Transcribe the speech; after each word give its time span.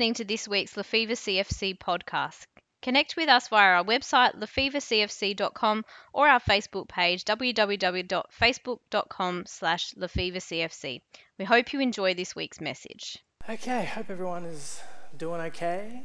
listening 0.00 0.14
to 0.14 0.24
this 0.24 0.48
week's 0.48 0.78
Lefevre 0.78 1.12
CFC 1.12 1.76
podcast. 1.76 2.46
Connect 2.80 3.18
with 3.18 3.28
us 3.28 3.48
via 3.48 3.74
our 3.74 3.84
website, 3.84 4.34
lefevrecfc.com, 4.34 5.84
or 6.14 6.26
our 6.26 6.40
Facebook 6.40 6.88
page, 6.88 7.22
www.facebook.com 7.26 9.42
slash 9.44 9.92
lefevrecfc. 9.92 11.02
We 11.38 11.44
hope 11.44 11.74
you 11.74 11.80
enjoy 11.80 12.14
this 12.14 12.34
week's 12.34 12.62
message. 12.62 13.18
Okay, 13.46 13.84
hope 13.84 14.08
everyone 14.08 14.46
is 14.46 14.80
doing 15.18 15.42
okay. 15.42 16.04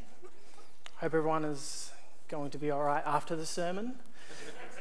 Hope 0.97 1.13
everyone 1.13 1.45
is 1.45 1.93
going 2.27 2.49
to 2.49 2.57
be 2.57 2.71
all 2.71 2.83
right 2.83 3.03
after 3.05 3.37
the 3.37 3.45
sermon. 3.45 3.93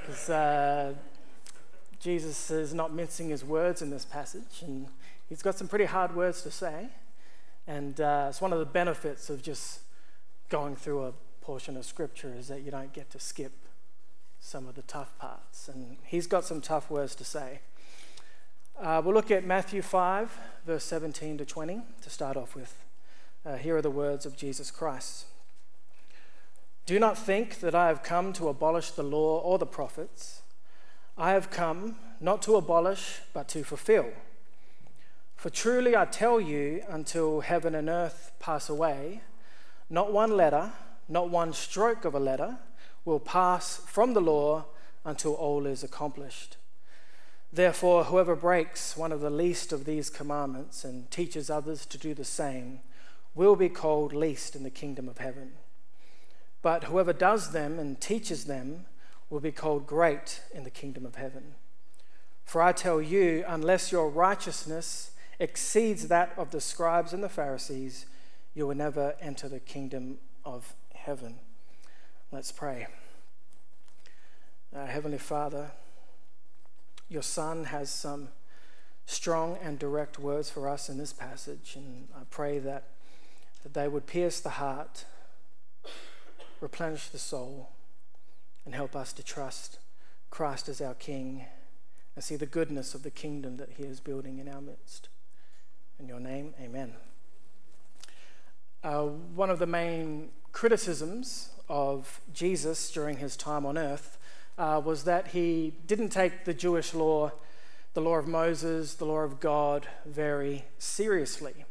Because 0.00 0.28
uh, 0.28 0.94
Jesus 2.00 2.50
is 2.50 2.74
not 2.74 2.92
mincing 2.92 3.28
his 3.28 3.44
words 3.44 3.80
in 3.80 3.90
this 3.90 4.04
passage, 4.04 4.62
and 4.62 4.88
he's 5.28 5.40
got 5.40 5.54
some 5.54 5.68
pretty 5.68 5.84
hard 5.84 6.16
words 6.16 6.42
to 6.42 6.50
say. 6.50 6.88
And 7.66 8.00
uh, 8.00 8.26
it's 8.28 8.40
one 8.40 8.52
of 8.52 8.58
the 8.58 8.66
benefits 8.66 9.30
of 9.30 9.42
just 9.42 9.80
going 10.48 10.76
through 10.76 11.04
a 11.04 11.12
portion 11.40 11.76
of 11.76 11.84
scripture 11.84 12.34
is 12.36 12.48
that 12.48 12.62
you 12.62 12.70
don't 12.70 12.92
get 12.92 13.10
to 13.10 13.18
skip 13.18 13.52
some 14.40 14.68
of 14.68 14.74
the 14.74 14.82
tough 14.82 15.16
parts. 15.18 15.68
And 15.68 15.96
he's 16.04 16.26
got 16.26 16.44
some 16.44 16.60
tough 16.60 16.90
words 16.90 17.14
to 17.16 17.24
say. 17.24 17.60
Uh, 18.80 19.00
we'll 19.04 19.14
look 19.14 19.30
at 19.30 19.44
Matthew 19.44 19.82
5, 19.82 20.38
verse 20.66 20.84
17 20.84 21.38
to 21.38 21.44
20 21.44 21.80
to 22.02 22.10
start 22.10 22.36
off 22.36 22.54
with. 22.54 22.76
Uh, 23.46 23.56
here 23.56 23.76
are 23.76 23.82
the 23.82 23.90
words 23.90 24.26
of 24.26 24.36
Jesus 24.36 24.70
Christ. 24.70 25.26
Do 26.86 26.98
not 26.98 27.16
think 27.16 27.60
that 27.60 27.74
I 27.74 27.88
have 27.88 28.02
come 28.02 28.32
to 28.34 28.48
abolish 28.48 28.90
the 28.90 29.02
law 29.02 29.38
or 29.38 29.58
the 29.58 29.66
prophets. 29.66 30.42
I 31.16 31.30
have 31.32 31.50
come 31.50 31.96
not 32.20 32.42
to 32.42 32.56
abolish, 32.56 33.20
but 33.32 33.48
to 33.48 33.64
fulfill. 33.64 34.10
For 35.44 35.50
truly 35.50 35.94
I 35.94 36.06
tell 36.06 36.40
you, 36.40 36.82
until 36.88 37.40
heaven 37.40 37.74
and 37.74 37.90
earth 37.90 38.32
pass 38.40 38.70
away, 38.70 39.20
not 39.90 40.10
one 40.10 40.38
letter, 40.38 40.72
not 41.06 41.28
one 41.28 41.52
stroke 41.52 42.06
of 42.06 42.14
a 42.14 42.18
letter 42.18 42.56
will 43.04 43.20
pass 43.20 43.76
from 43.76 44.14
the 44.14 44.22
law 44.22 44.64
until 45.04 45.34
all 45.34 45.66
is 45.66 45.84
accomplished. 45.84 46.56
Therefore, 47.52 48.04
whoever 48.04 48.34
breaks 48.34 48.96
one 48.96 49.12
of 49.12 49.20
the 49.20 49.28
least 49.28 49.70
of 49.70 49.84
these 49.84 50.08
commandments 50.08 50.82
and 50.82 51.10
teaches 51.10 51.50
others 51.50 51.84
to 51.84 51.98
do 51.98 52.14
the 52.14 52.24
same 52.24 52.80
will 53.34 53.54
be 53.54 53.68
called 53.68 54.14
least 54.14 54.56
in 54.56 54.62
the 54.62 54.70
kingdom 54.70 55.10
of 55.10 55.18
heaven. 55.18 55.52
But 56.62 56.84
whoever 56.84 57.12
does 57.12 57.52
them 57.52 57.78
and 57.78 58.00
teaches 58.00 58.46
them 58.46 58.86
will 59.28 59.40
be 59.40 59.52
called 59.52 59.86
great 59.86 60.40
in 60.54 60.64
the 60.64 60.70
kingdom 60.70 61.04
of 61.04 61.16
heaven. 61.16 61.56
For 62.46 62.62
I 62.62 62.72
tell 62.72 63.02
you, 63.02 63.44
unless 63.46 63.92
your 63.92 64.08
righteousness 64.08 65.10
exceeds 65.38 66.08
that 66.08 66.32
of 66.36 66.50
the 66.50 66.60
scribes 66.60 67.12
and 67.12 67.22
the 67.22 67.28
Pharisees, 67.28 68.06
you 68.54 68.66
will 68.66 68.76
never 68.76 69.14
enter 69.20 69.48
the 69.48 69.60
kingdom 69.60 70.18
of 70.44 70.74
heaven. 70.94 71.36
Let's 72.30 72.52
pray. 72.52 72.86
Uh, 74.74 74.86
Heavenly 74.86 75.18
Father, 75.18 75.70
your 77.08 77.22
Son 77.22 77.64
has 77.64 77.90
some 77.90 78.28
strong 79.06 79.58
and 79.62 79.78
direct 79.78 80.18
words 80.18 80.50
for 80.50 80.68
us 80.68 80.88
in 80.88 80.98
this 80.98 81.12
passage, 81.12 81.74
and 81.76 82.08
I 82.16 82.22
pray 82.30 82.58
that, 82.58 82.84
that 83.62 83.74
they 83.74 83.88
would 83.88 84.06
pierce 84.06 84.40
the 84.40 84.50
heart, 84.50 85.04
replenish 86.60 87.08
the 87.08 87.18
soul, 87.18 87.70
and 88.64 88.74
help 88.74 88.96
us 88.96 89.12
to 89.12 89.22
trust 89.22 89.78
Christ 90.30 90.68
as 90.68 90.80
our 90.80 90.94
King 90.94 91.44
and 92.14 92.24
see 92.24 92.36
the 92.36 92.46
goodness 92.46 92.94
of 92.94 93.02
the 93.02 93.10
kingdom 93.10 93.56
that 93.58 93.74
He 93.76 93.82
is 93.82 94.00
building 94.00 94.38
in 94.38 94.48
our 94.48 94.60
midst. 94.60 95.08
In 96.00 96.08
your 96.08 96.20
name, 96.20 96.54
amen. 96.60 96.92
Uh, 98.82 99.04
one 99.04 99.48
of 99.48 99.60
the 99.60 99.66
main 99.66 100.30
criticisms 100.50 101.50
of 101.68 102.20
Jesus 102.32 102.90
during 102.90 103.18
his 103.18 103.36
time 103.36 103.64
on 103.64 103.78
earth 103.78 104.18
uh, 104.58 104.80
was 104.84 105.04
that 105.04 105.28
he 105.28 105.74
didn't 105.86 106.08
take 106.08 106.44
the 106.44 106.52
Jewish 106.52 106.94
law, 106.94 107.30
the 107.94 108.00
law 108.00 108.16
of 108.16 108.26
Moses, 108.26 108.94
the 108.94 109.04
law 109.04 109.20
of 109.20 109.38
God, 109.38 109.86
very 110.04 110.64
seriously. 110.78 111.64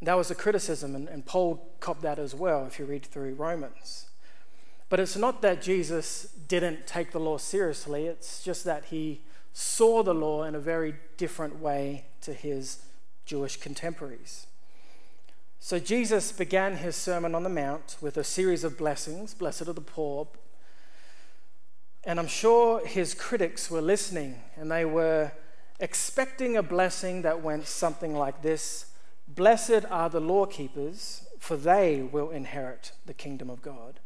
That 0.00 0.14
was 0.14 0.30
a 0.30 0.34
criticism, 0.34 0.96
and, 0.96 1.08
and 1.08 1.26
Paul 1.26 1.74
copped 1.78 2.02
that 2.02 2.18
as 2.18 2.34
well 2.34 2.66
if 2.66 2.78
you 2.78 2.86
read 2.86 3.04
through 3.04 3.34
Romans. 3.34 4.06
But 4.88 4.98
it's 4.98 5.16
not 5.16 5.42
that 5.42 5.62
Jesus 5.62 6.24
didn't 6.48 6.86
take 6.86 7.12
the 7.12 7.20
law 7.20 7.36
seriously, 7.36 8.06
it's 8.06 8.42
just 8.42 8.64
that 8.64 8.86
he 8.86 9.20
saw 9.52 10.02
the 10.02 10.14
law 10.14 10.44
in 10.44 10.54
a 10.54 10.60
very 10.60 10.94
different 11.16 11.60
way 11.60 12.06
to 12.22 12.32
his 12.32 12.82
Jewish 13.26 13.56
contemporaries. 13.56 14.46
So 15.60 15.78
Jesus 15.78 16.32
began 16.32 16.78
his 16.78 16.96
Sermon 16.96 17.34
on 17.34 17.44
the 17.44 17.48
Mount 17.48 17.96
with 18.00 18.16
a 18.16 18.24
series 18.24 18.64
of 18.64 18.76
blessings 18.76 19.34
Blessed 19.34 19.68
are 19.68 19.72
the 19.72 19.80
poor. 19.80 20.26
And 22.04 22.18
I'm 22.18 22.26
sure 22.26 22.84
his 22.84 23.14
critics 23.14 23.70
were 23.70 23.80
listening 23.80 24.42
and 24.56 24.70
they 24.70 24.84
were 24.84 25.30
expecting 25.78 26.56
a 26.56 26.62
blessing 26.62 27.22
that 27.22 27.42
went 27.42 27.66
something 27.66 28.14
like 28.14 28.42
this 28.42 28.86
Blessed 29.28 29.84
are 29.88 30.10
the 30.10 30.20
law 30.20 30.46
keepers, 30.46 31.26
for 31.38 31.56
they 31.56 32.02
will 32.02 32.30
inherit 32.30 32.92
the 33.06 33.14
kingdom 33.14 33.48
of 33.48 33.62
God. 33.62 34.00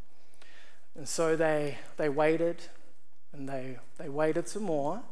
And 0.95 1.09
so 1.09 1.37
they, 1.37 1.79
they 1.97 2.11
waited 2.11 2.65
and 3.33 3.49
they, 3.49 3.79
they 3.97 4.11
waited 4.11 4.47
some 4.47 4.65
more 4.65 5.03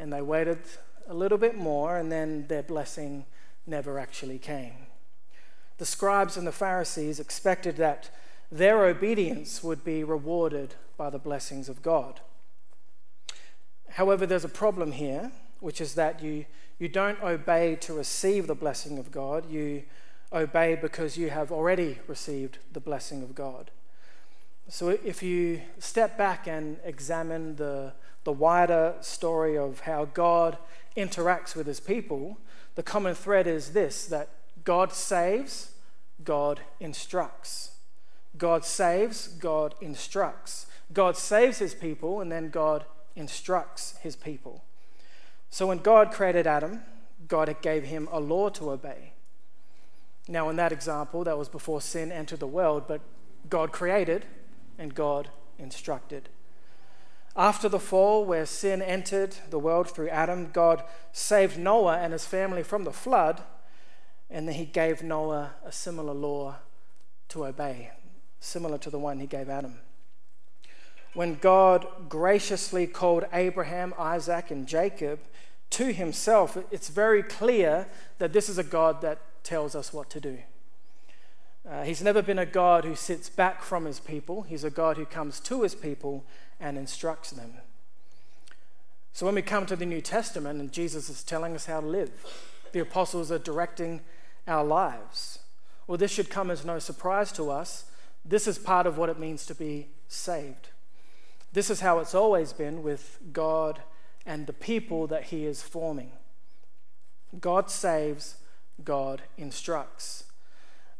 and 0.00 0.12
they 0.12 0.22
waited 0.22 0.58
a 1.06 1.14
little 1.14 1.38
bit 1.38 1.56
more, 1.56 1.96
and 1.96 2.10
then 2.10 2.46
their 2.48 2.62
blessing 2.62 3.26
never 3.66 3.98
actually 3.98 4.38
came. 4.38 4.86
The 5.78 5.86
scribes 5.86 6.36
and 6.36 6.46
the 6.46 6.52
Pharisees 6.52 7.20
expected 7.20 7.76
that 7.76 8.10
their 8.50 8.84
obedience 8.84 9.62
would 9.62 9.84
be 9.84 10.02
rewarded 10.02 10.74
by 10.96 11.10
the 11.10 11.18
blessings 11.18 11.68
of 11.68 11.82
God. 11.82 12.20
However, 13.90 14.26
there's 14.26 14.44
a 14.44 14.48
problem 14.48 14.92
here, 14.92 15.32
which 15.60 15.80
is 15.80 15.94
that 15.94 16.22
you, 16.22 16.46
you 16.78 16.88
don't 16.88 17.22
obey 17.22 17.76
to 17.76 17.92
receive 17.92 18.46
the 18.46 18.54
blessing 18.54 18.98
of 18.98 19.10
God, 19.12 19.50
you 19.50 19.82
obey 20.32 20.76
because 20.76 21.16
you 21.16 21.30
have 21.30 21.50
already 21.50 21.98
received 22.06 22.58
the 22.72 22.80
blessing 22.80 23.22
of 23.22 23.34
God. 23.34 23.70
So 24.68 24.90
if 24.90 25.22
you 25.22 25.62
step 25.78 26.16
back 26.16 26.46
and 26.46 26.78
examine 26.84 27.56
the, 27.56 27.92
the 28.24 28.32
wider 28.32 28.94
story 29.00 29.56
of 29.56 29.80
how 29.80 30.06
God 30.06 30.58
interacts 30.96 31.54
with 31.56 31.66
his 31.66 31.80
people, 31.80 32.38
the 32.74 32.82
common 32.82 33.14
thread 33.14 33.46
is 33.46 33.72
this 33.72 34.06
that 34.06 34.28
God 34.64 34.92
saves, 34.92 35.72
God 36.24 36.60
instructs. 36.78 37.72
God 38.36 38.64
saves, 38.64 39.28
God 39.28 39.74
instructs. 39.80 40.66
God 40.92 41.16
saves 41.16 41.58
his 41.58 41.74
people, 41.74 42.20
and 42.20 42.30
then 42.30 42.50
God 42.50 42.84
instructs 43.16 43.96
his 44.02 44.16
people. 44.16 44.64
So 45.50 45.66
when 45.66 45.78
God 45.78 46.12
created 46.12 46.46
Adam, 46.46 46.82
God 47.26 47.54
gave 47.60 47.84
him 47.84 48.08
a 48.12 48.20
law 48.20 48.48
to 48.50 48.70
obey. 48.70 49.12
Now, 50.28 50.48
in 50.48 50.56
that 50.56 50.72
example, 50.72 51.24
that 51.24 51.36
was 51.36 51.48
before 51.48 51.80
sin 51.80 52.12
entered 52.12 52.40
the 52.40 52.46
world, 52.46 52.84
but 52.86 53.00
God 53.48 53.72
created 53.72 54.26
and 54.78 54.94
God 54.94 55.28
instructed. 55.58 56.28
After 57.40 57.70
the 57.70 57.80
fall, 57.80 58.26
where 58.26 58.44
sin 58.44 58.82
entered 58.82 59.34
the 59.48 59.58
world 59.58 59.88
through 59.88 60.10
Adam, 60.10 60.50
God 60.52 60.84
saved 61.10 61.58
Noah 61.58 61.96
and 61.96 62.12
his 62.12 62.26
family 62.26 62.62
from 62.62 62.84
the 62.84 62.92
flood, 62.92 63.40
and 64.28 64.46
then 64.46 64.56
he 64.56 64.66
gave 64.66 65.02
Noah 65.02 65.52
a 65.64 65.72
similar 65.72 66.12
law 66.12 66.56
to 67.30 67.46
obey, 67.46 67.92
similar 68.40 68.76
to 68.76 68.90
the 68.90 68.98
one 68.98 69.20
he 69.20 69.26
gave 69.26 69.48
Adam. 69.48 69.78
When 71.14 71.36
God 71.36 71.86
graciously 72.10 72.86
called 72.86 73.24
Abraham, 73.32 73.94
Isaac, 73.98 74.50
and 74.50 74.66
Jacob 74.66 75.20
to 75.70 75.94
himself, 75.94 76.58
it's 76.70 76.90
very 76.90 77.22
clear 77.22 77.88
that 78.18 78.34
this 78.34 78.50
is 78.50 78.58
a 78.58 78.62
God 78.62 79.00
that 79.00 79.18
tells 79.44 79.74
us 79.74 79.94
what 79.94 80.10
to 80.10 80.20
do. 80.20 80.40
Uh, 81.66 81.84
he's 81.84 82.02
never 82.02 82.20
been 82.20 82.38
a 82.38 82.44
God 82.44 82.84
who 82.84 82.94
sits 82.94 83.30
back 83.30 83.62
from 83.62 83.86
his 83.86 83.98
people. 83.98 84.42
He's 84.42 84.64
a 84.64 84.70
God 84.70 84.98
who 84.98 85.06
comes 85.06 85.40
to 85.40 85.62
his 85.62 85.74
people 85.74 86.24
and 86.60 86.76
instructs 86.76 87.30
them. 87.30 87.54
So 89.12 89.26
when 89.26 89.34
we 89.34 89.42
come 89.42 89.66
to 89.66 89.76
the 89.76 89.86
New 89.86 90.00
Testament 90.00 90.60
and 90.60 90.72
Jesus 90.72 91.08
is 91.08 91.22
telling 91.22 91.54
us 91.54 91.66
how 91.66 91.80
to 91.80 91.86
live, 91.86 92.10
the 92.72 92.80
apostles 92.80 93.32
are 93.32 93.38
directing 93.38 94.02
our 94.46 94.64
lives. 94.64 95.40
Well, 95.86 95.98
this 95.98 96.12
should 96.12 96.30
come 96.30 96.50
as 96.50 96.64
no 96.64 96.78
surprise 96.78 97.32
to 97.32 97.50
us. 97.50 97.86
This 98.24 98.46
is 98.46 98.58
part 98.58 98.86
of 98.86 98.96
what 98.96 99.08
it 99.08 99.18
means 99.18 99.46
to 99.46 99.54
be 99.54 99.88
saved. 100.08 100.68
This 101.52 101.70
is 101.70 101.80
how 101.80 101.98
it's 101.98 102.14
always 102.14 102.52
been 102.52 102.82
with 102.82 103.18
God 103.32 103.82
and 104.24 104.46
the 104.46 104.52
people 104.52 105.06
that 105.08 105.24
He 105.24 105.46
is 105.46 105.62
forming. 105.62 106.12
God 107.40 107.70
saves, 107.70 108.36
God 108.84 109.22
instructs. 109.36 110.24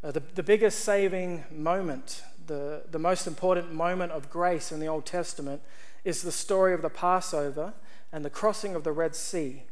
Uh, 0.03 0.11
the, 0.11 0.23
the 0.35 0.43
biggest 0.43 0.81
saving 0.81 1.45
moment 1.51 2.23
the, 2.47 2.83
the 2.91 2.99
most 2.99 3.27
important 3.27 3.73
moment 3.73 4.13
of 4.13 4.31
grace 4.31 4.73
in 4.73 4.81
the 4.81 4.87
Old 4.87 5.07
Testament 5.07 5.63
is 6.05 6.23
the 6.23 6.33
story 6.33 6.75
of 6.75 6.83
the 6.83 6.91
Passover 6.91 7.75
and 8.13 8.25
the 8.25 8.31
crossing 8.31 8.75
of 8.75 8.85
the 8.85 8.93
Red 8.93 9.15
Sea. 9.15 9.65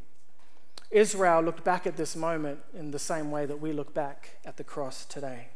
Israel 0.90 1.42
looked 1.42 1.64
back 1.64 1.86
at 1.86 1.96
this 1.96 2.16
moment 2.16 2.60
in 2.74 2.90
the 2.90 2.98
same 2.98 3.30
way 3.30 3.46
that 3.46 3.60
we 3.60 3.72
look 3.72 3.92
back 3.92 4.38
at 4.44 4.56
the 4.56 4.64
cross 4.64 5.04
today. 5.04 5.48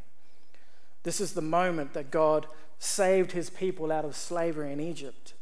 This 1.04 1.20
is 1.20 1.32
the 1.32 1.40
moment 1.40 1.94
that 1.94 2.10
God 2.10 2.46
saved 2.78 3.32
his 3.32 3.50
people 3.50 3.90
out 3.90 4.04
of 4.04 4.16
slavery 4.16 4.72
in 4.72 4.80
Egypt. 4.80 5.34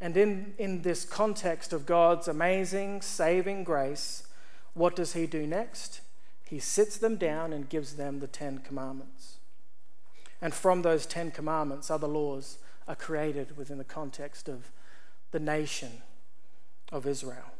And 0.00 0.16
in, 0.16 0.54
in 0.58 0.82
this 0.82 1.04
context 1.04 1.72
of 1.72 1.86
God's 1.86 2.28
amazing 2.28 3.00
saving 3.00 3.64
grace, 3.64 4.26
what 4.74 4.96
does 4.96 5.14
he 5.14 5.26
do 5.26 5.46
next? 5.46 6.00
He 6.44 6.58
sits 6.58 6.98
them 6.98 7.16
down 7.16 7.52
and 7.52 7.68
gives 7.68 7.94
them 7.94 8.20
the 8.20 8.26
Ten 8.26 8.58
Commandments. 8.58 9.38
And 10.40 10.54
from 10.54 10.82
those 10.82 11.06
Ten 11.06 11.30
Commandments, 11.30 11.90
other 11.90 12.06
laws 12.06 12.58
are 12.86 12.94
created 12.94 13.56
within 13.56 13.78
the 13.78 13.84
context 13.84 14.48
of 14.48 14.70
the 15.30 15.40
nation 15.40 16.02
of 16.92 17.06
Israel. 17.06 17.52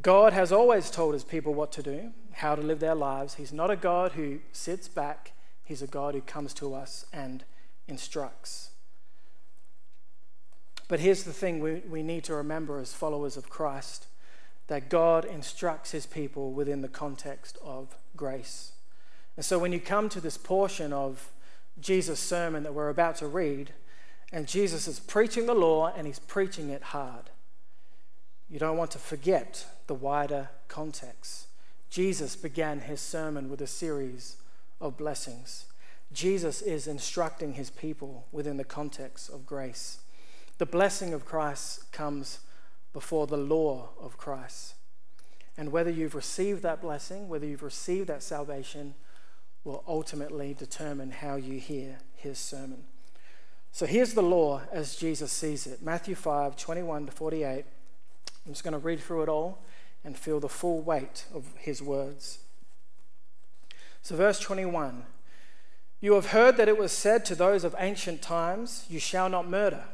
God 0.00 0.32
has 0.32 0.52
always 0.52 0.90
told 0.90 1.14
his 1.14 1.24
people 1.24 1.54
what 1.54 1.72
to 1.72 1.82
do, 1.82 2.12
how 2.32 2.54
to 2.54 2.62
live 2.62 2.80
their 2.80 2.94
lives. 2.94 3.34
He's 3.34 3.52
not 3.52 3.70
a 3.70 3.76
God 3.76 4.12
who 4.12 4.40
sits 4.52 4.88
back, 4.88 5.32
he's 5.64 5.82
a 5.82 5.86
God 5.86 6.14
who 6.14 6.20
comes 6.20 6.54
to 6.54 6.74
us 6.74 7.06
and 7.12 7.44
instructs. 7.86 8.70
But 10.88 11.00
here's 11.00 11.24
the 11.24 11.32
thing 11.32 11.60
we, 11.60 11.82
we 11.88 12.02
need 12.02 12.24
to 12.24 12.34
remember 12.34 12.78
as 12.78 12.94
followers 12.94 13.36
of 13.36 13.50
Christ 13.50 14.06
that 14.68 14.88
God 14.88 15.24
instructs 15.24 15.90
his 15.90 16.06
people 16.06 16.52
within 16.52 16.82
the 16.82 16.88
context 16.88 17.58
of 17.64 17.96
grace. 18.16 18.72
And 19.38 19.44
so 19.44 19.56
when 19.56 19.70
you 19.70 19.78
come 19.78 20.08
to 20.08 20.20
this 20.20 20.36
portion 20.36 20.92
of 20.92 21.30
Jesus' 21.80 22.18
sermon 22.18 22.64
that 22.64 22.74
we're 22.74 22.88
about 22.88 23.14
to 23.18 23.28
read, 23.28 23.72
and 24.32 24.48
Jesus 24.48 24.88
is 24.88 24.98
preaching 24.98 25.46
the 25.46 25.54
law 25.54 25.92
and 25.96 26.08
he's 26.08 26.18
preaching 26.18 26.70
it 26.70 26.82
hard. 26.82 27.30
You 28.50 28.58
don't 28.58 28.76
want 28.76 28.90
to 28.90 28.98
forget 28.98 29.64
the 29.86 29.94
wider 29.94 30.48
context. 30.66 31.46
Jesus 31.88 32.34
began 32.34 32.80
his 32.80 33.00
sermon 33.00 33.48
with 33.48 33.60
a 33.60 33.68
series 33.68 34.38
of 34.80 34.96
blessings. 34.96 35.66
Jesus 36.12 36.60
is 36.60 36.88
instructing 36.88 37.52
his 37.52 37.70
people 37.70 38.26
within 38.32 38.56
the 38.56 38.64
context 38.64 39.30
of 39.30 39.46
grace. 39.46 40.00
The 40.58 40.66
blessing 40.66 41.14
of 41.14 41.24
Christ 41.24 41.92
comes 41.92 42.40
before 42.92 43.28
the 43.28 43.36
law 43.36 43.90
of 44.00 44.18
Christ. 44.18 44.74
And 45.56 45.70
whether 45.70 45.90
you've 45.90 46.16
received 46.16 46.64
that 46.64 46.82
blessing, 46.82 47.28
whether 47.28 47.46
you've 47.46 47.62
received 47.62 48.08
that 48.08 48.24
salvation, 48.24 48.94
will 49.64 49.82
ultimately 49.86 50.54
determine 50.54 51.10
how 51.10 51.36
you 51.36 51.58
hear 51.58 51.98
his 52.14 52.38
sermon. 52.38 52.84
So 53.72 53.86
here's 53.86 54.14
the 54.14 54.22
law 54.22 54.62
as 54.72 54.96
Jesus 54.96 55.30
sees 55.30 55.66
it 55.66 55.82
Matthew 55.82 56.14
5 56.14 56.56
21 56.56 57.06
to 57.06 57.12
48. 57.12 57.64
I'm 58.46 58.52
just 58.52 58.64
going 58.64 58.72
to 58.72 58.78
read 58.78 59.00
through 59.00 59.22
it 59.22 59.28
all 59.28 59.58
and 60.04 60.16
feel 60.16 60.40
the 60.40 60.48
full 60.48 60.80
weight 60.80 61.26
of 61.34 61.44
his 61.58 61.82
words. 61.82 62.38
So, 64.02 64.16
verse 64.16 64.40
21 64.40 65.04
You 66.00 66.14
have 66.14 66.26
heard 66.26 66.56
that 66.56 66.68
it 66.68 66.78
was 66.78 66.92
said 66.92 67.24
to 67.26 67.34
those 67.34 67.64
of 67.64 67.74
ancient 67.78 68.22
times, 68.22 68.86
You 68.88 68.98
shall 68.98 69.28
not 69.28 69.48
murder, 69.48 69.84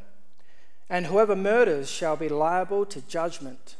and 0.88 1.06
whoever 1.06 1.34
murders 1.34 1.90
shall 1.90 2.16
be 2.16 2.28
liable 2.28 2.86
to 2.86 3.00
judgment. 3.02 3.76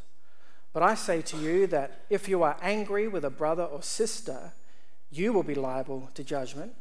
But 0.73 0.83
I 0.83 0.97
say 0.97 1.23
to 1.23 1.37
you 1.37 1.69
that 1.69 2.01
if 2.11 2.29
you 2.29 2.43
are 2.43 2.57
angry 2.61 3.07
with 3.07 3.25
a 3.25 3.31
brother 3.31 3.63
or 3.63 3.81
sister, 3.81 4.53
you 5.17 5.33
will 5.33 5.43
be 5.43 5.55
liable 5.55 6.11
to 6.15 6.25
judgment. 6.25 6.75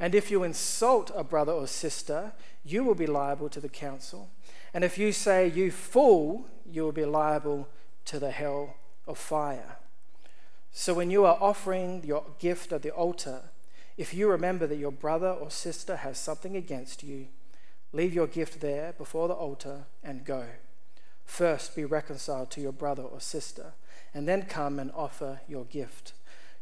And 0.00 0.14
if 0.14 0.30
you 0.30 0.42
insult 0.42 1.10
a 1.14 1.24
brother 1.24 1.52
or 1.52 1.66
sister, 1.66 2.32
you 2.64 2.84
will 2.84 2.94
be 2.94 3.06
liable 3.06 3.48
to 3.50 3.60
the 3.60 3.68
council. 3.68 4.30
And 4.74 4.84
if 4.84 4.98
you 4.98 5.12
say, 5.12 5.48
You 5.48 5.70
fool, 5.70 6.46
you 6.64 6.82
will 6.82 6.92
be 6.92 7.04
liable 7.04 7.68
to 8.06 8.18
the 8.18 8.30
hell 8.30 8.76
of 9.06 9.18
fire. 9.18 9.78
So 10.72 10.92
when 10.92 11.10
you 11.10 11.24
are 11.24 11.38
offering 11.40 12.02
your 12.04 12.24
gift 12.38 12.72
at 12.72 12.82
the 12.82 12.90
altar, 12.90 13.40
if 13.96 14.12
you 14.12 14.28
remember 14.28 14.66
that 14.66 14.76
your 14.76 14.92
brother 14.92 15.30
or 15.30 15.50
sister 15.50 15.96
has 15.96 16.18
something 16.18 16.56
against 16.56 17.02
you, 17.02 17.28
leave 17.92 18.12
your 18.12 18.26
gift 18.26 18.60
there 18.60 18.92
before 18.92 19.28
the 19.28 19.34
altar 19.34 19.86
and 20.02 20.24
go. 20.24 20.46
First 21.24 21.74
be 21.74 21.84
reconciled 21.84 22.50
to 22.50 22.60
your 22.60 22.72
brother 22.72 23.02
or 23.02 23.20
sister, 23.20 23.72
and 24.12 24.28
then 24.28 24.42
come 24.42 24.78
and 24.78 24.92
offer 24.94 25.40
your 25.48 25.64
gift. 25.64 26.12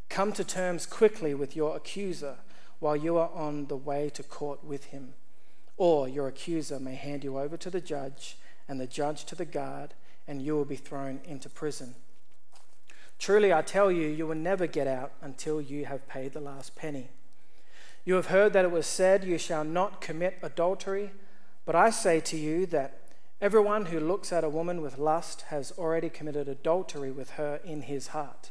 Come 0.09 0.33
to 0.33 0.45
terms 0.45 0.87
quickly 0.87 1.35
with 1.35 1.57
your 1.57 1.77
accuser 1.77 2.37
while 2.79 2.97
you 2.97 3.17
are 3.17 3.31
on 3.35 3.67
the 3.67 3.77
way 3.77 4.11
to 4.11 4.23
court 4.23 4.65
with 4.65 4.87
him. 4.87 5.15
Or 5.77 6.09
your 6.09 6.29
accuser 6.29 6.79
may 6.79 6.95
hand 6.95 7.25
you 7.25 7.39
over 7.39 7.57
to 7.57 7.71
the 7.71 7.81
judge, 7.81 8.37
and 8.69 8.81
the 8.81 8.87
judge 8.87 9.25
to 9.25 9.35
the 9.35 9.45
guard, 9.45 9.95
and 10.27 10.41
you 10.41 10.55
will 10.55 10.65
be 10.65 10.77
thrown 10.77 11.21
into 11.25 11.49
prison. 11.49 11.95
Truly, 13.19 13.53
I 13.53 13.63
tell 13.63 13.91
you, 13.91 14.09
you 14.09 14.27
will 14.27 14.35
never 14.35 14.67
get 14.67 14.87
out 14.87 15.13
until 15.21 15.61
you 15.61 15.87
have 15.87 16.09
paid 16.09 16.33
the 16.33 16.41
last 16.41 16.77
penny. 16.77 17.09
You 18.05 18.15
have 18.15 18.27
heard 18.27 18.53
that 18.53 18.65
it 18.65 18.71
was 18.71 18.87
said, 18.87 19.25
You 19.25 19.39
shall 19.39 19.65
not 19.65 20.01
commit 20.01 20.39
adultery. 20.43 21.11
But 21.65 21.75
I 21.75 21.91
say 21.91 22.21
to 22.21 22.37
you 22.37 22.67
that 22.67 23.01
everyone 23.41 23.87
who 23.87 23.99
looks 23.99 24.33
at 24.33 24.45
a 24.45 24.51
woman 24.51 24.83
with 24.83 24.99
lust 24.99 25.43
has 25.49 25.73
already 25.79 26.11
committed 26.11 26.49
adultery 26.49 27.11
with 27.11 27.31
her 27.31 27.61
in 27.65 27.83
his 27.83 28.09
heart. 28.09 28.51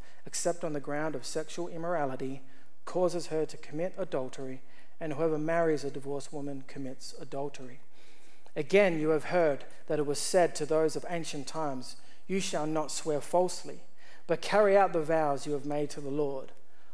except 0.25 0.63
on 0.63 0.73
the 0.73 0.79
ground 0.79 1.15
of 1.15 1.25
sexual 1.25 1.67
immorality, 1.67 2.41
causes 2.85 3.27
her 3.27 3.45
to 3.45 3.57
commit 3.57 3.93
adultery, 3.97 4.61
and 4.99 5.13
whoever 5.13 5.37
marries 5.37 5.83
a 5.83 5.91
divorced 5.91 6.31
woman 6.31 6.63
commits 6.67 7.15
adultery. 7.19 7.79
Again, 8.55 8.99
you 8.99 9.09
have 9.09 9.25
heard 9.25 9.65
that 9.87 9.99
it 9.99 10.05
was 10.05 10.19
said 10.19 10.55
to 10.55 10.65
those 10.65 10.95
of 10.95 11.05
ancient 11.09 11.47
times, 11.47 11.95
You 12.27 12.39
shall 12.39 12.67
not 12.67 12.91
swear 12.91 13.21
falsely, 13.21 13.79
but 14.27 14.41
carry 14.41 14.77
out 14.77 14.93
the 14.93 15.01
vows 15.01 15.45
you 15.45 15.53
have 15.53 15.65
made 15.65 15.89
to 15.91 16.01
the 16.01 16.09
Lord. 16.09 16.51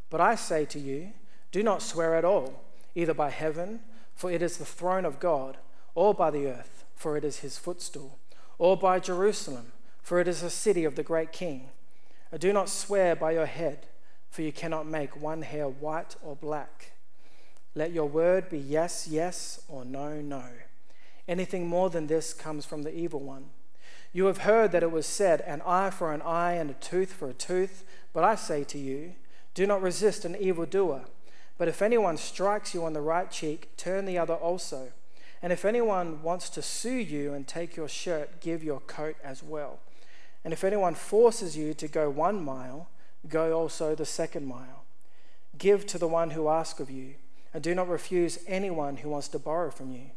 But 0.09 0.21
I 0.21 0.35
say 0.35 0.65
to 0.65 0.79
you, 0.79 1.13
do 1.51 1.63
not 1.63 1.81
swear 1.81 2.15
at 2.15 2.25
all, 2.25 2.63
either 2.95 3.13
by 3.13 3.29
heaven, 3.29 3.79
for 4.15 4.31
it 4.31 4.41
is 4.41 4.57
the 4.57 4.65
throne 4.65 5.05
of 5.05 5.19
God, 5.19 5.57
or 5.95 6.13
by 6.13 6.31
the 6.31 6.47
earth, 6.47 6.85
for 6.95 7.17
it 7.17 7.23
is 7.23 7.39
his 7.39 7.57
footstool, 7.57 8.19
or 8.57 8.77
by 8.77 8.99
Jerusalem, 8.99 9.71
for 10.01 10.19
it 10.19 10.27
is 10.27 10.41
the 10.41 10.49
city 10.49 10.83
of 10.83 10.95
the 10.95 11.03
great 11.03 11.31
king. 11.31 11.69
Do 12.37 12.51
not 12.51 12.69
swear 12.69 13.15
by 13.15 13.31
your 13.31 13.45
head 13.45 13.87
for 14.29 14.41
you 14.41 14.51
cannot 14.51 14.85
make 14.85 15.19
one 15.19 15.41
hair 15.41 15.67
white 15.67 16.15
or 16.21 16.35
black. 16.35 16.91
Let 17.75 17.91
your 17.91 18.07
word 18.07 18.49
be 18.49 18.59
yes, 18.59 19.07
yes, 19.09 19.63
or 19.67 19.85
no, 19.85 20.21
no. 20.21 20.43
Anything 21.27 21.67
more 21.67 21.89
than 21.89 22.07
this 22.07 22.33
comes 22.33 22.65
from 22.65 22.83
the 22.83 22.95
evil 22.95 23.19
one. 23.19 23.45
You 24.13 24.25
have 24.25 24.39
heard 24.39 24.71
that 24.71 24.83
it 24.83 24.91
was 24.91 25.05
said, 25.05 25.41
an 25.41 25.61
eye 25.65 25.89
for 25.89 26.13
an 26.13 26.21
eye 26.21 26.53
and 26.53 26.69
a 26.69 26.75
tooth 26.75 27.13
for 27.13 27.29
a 27.29 27.33
tooth. 27.33 27.83
But 28.13 28.23
I 28.23 28.35
say 28.35 28.63
to 28.65 28.77
you, 28.77 29.15
do 29.53 29.67
not 29.67 29.81
resist 29.81 30.23
an 30.25 30.35
evildoer. 30.35 31.05
But 31.57 31.67
if 31.67 31.81
anyone 31.81 32.17
strikes 32.17 32.73
you 32.73 32.85
on 32.85 32.93
the 32.93 33.01
right 33.01 33.29
cheek, 33.29 33.75
turn 33.75 34.05
the 34.05 34.17
other 34.17 34.35
also. 34.35 34.91
And 35.41 35.51
if 35.51 35.65
anyone 35.65 36.21
wants 36.21 36.49
to 36.51 36.61
sue 36.61 36.89
you 36.97 37.33
and 37.33 37.47
take 37.47 37.75
your 37.75 37.89
shirt, 37.89 38.39
give 38.39 38.63
your 38.63 38.79
coat 38.81 39.15
as 39.23 39.43
well. 39.43 39.79
And 40.47 40.53
if 40.53 40.63
anyone 40.63 40.95
forces 40.95 41.57
you 41.57 41.73
to 41.73 41.89
go 41.89 42.09
one 42.09 42.41
mile, 42.41 42.87
go 43.27 43.51
also 43.51 43.95
the 43.95 44.05
second 44.05 44.47
mile. 44.47 44.85
Give 45.57 45.85
to 45.87 45.97
the 45.97 46.07
one 46.07 46.29
who 46.29 46.47
asks 46.47 46.79
of 46.79 46.89
you, 46.89 47.15
and 47.53 47.61
do 47.61 47.75
not 47.75 47.89
refuse 47.89 48.39
anyone 48.47 48.95
who 48.95 49.09
wants 49.09 49.27
to 49.27 49.39
borrow 49.39 49.71
from 49.71 49.91
you. 49.91 50.11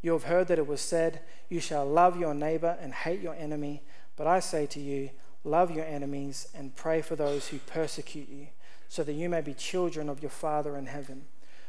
You 0.00 0.14
have 0.14 0.24
heard 0.24 0.48
that 0.48 0.58
it 0.58 0.66
was 0.66 0.80
said, 0.80 1.20
You 1.48 1.60
shall 1.60 1.86
love 1.86 2.18
your 2.18 2.34
neighbor 2.34 2.76
and 2.80 2.92
hate 2.92 3.20
your 3.20 3.36
enemy. 3.36 3.82
But 4.16 4.26
I 4.26 4.40
say 4.40 4.66
to 4.66 4.80
you, 4.80 5.10
love 5.44 5.70
your 5.70 5.84
enemies 5.84 6.48
and 6.56 6.74
pray 6.74 7.00
for 7.00 7.14
those 7.14 7.46
who 7.46 7.58
persecute 7.58 8.28
you, 8.28 8.48
so 8.88 9.04
that 9.04 9.12
you 9.12 9.28
may 9.28 9.42
be 9.42 9.54
children 9.54 10.08
of 10.08 10.22
your 10.22 10.30
Father 10.30 10.76
in 10.76 10.86
heaven. 10.86 11.26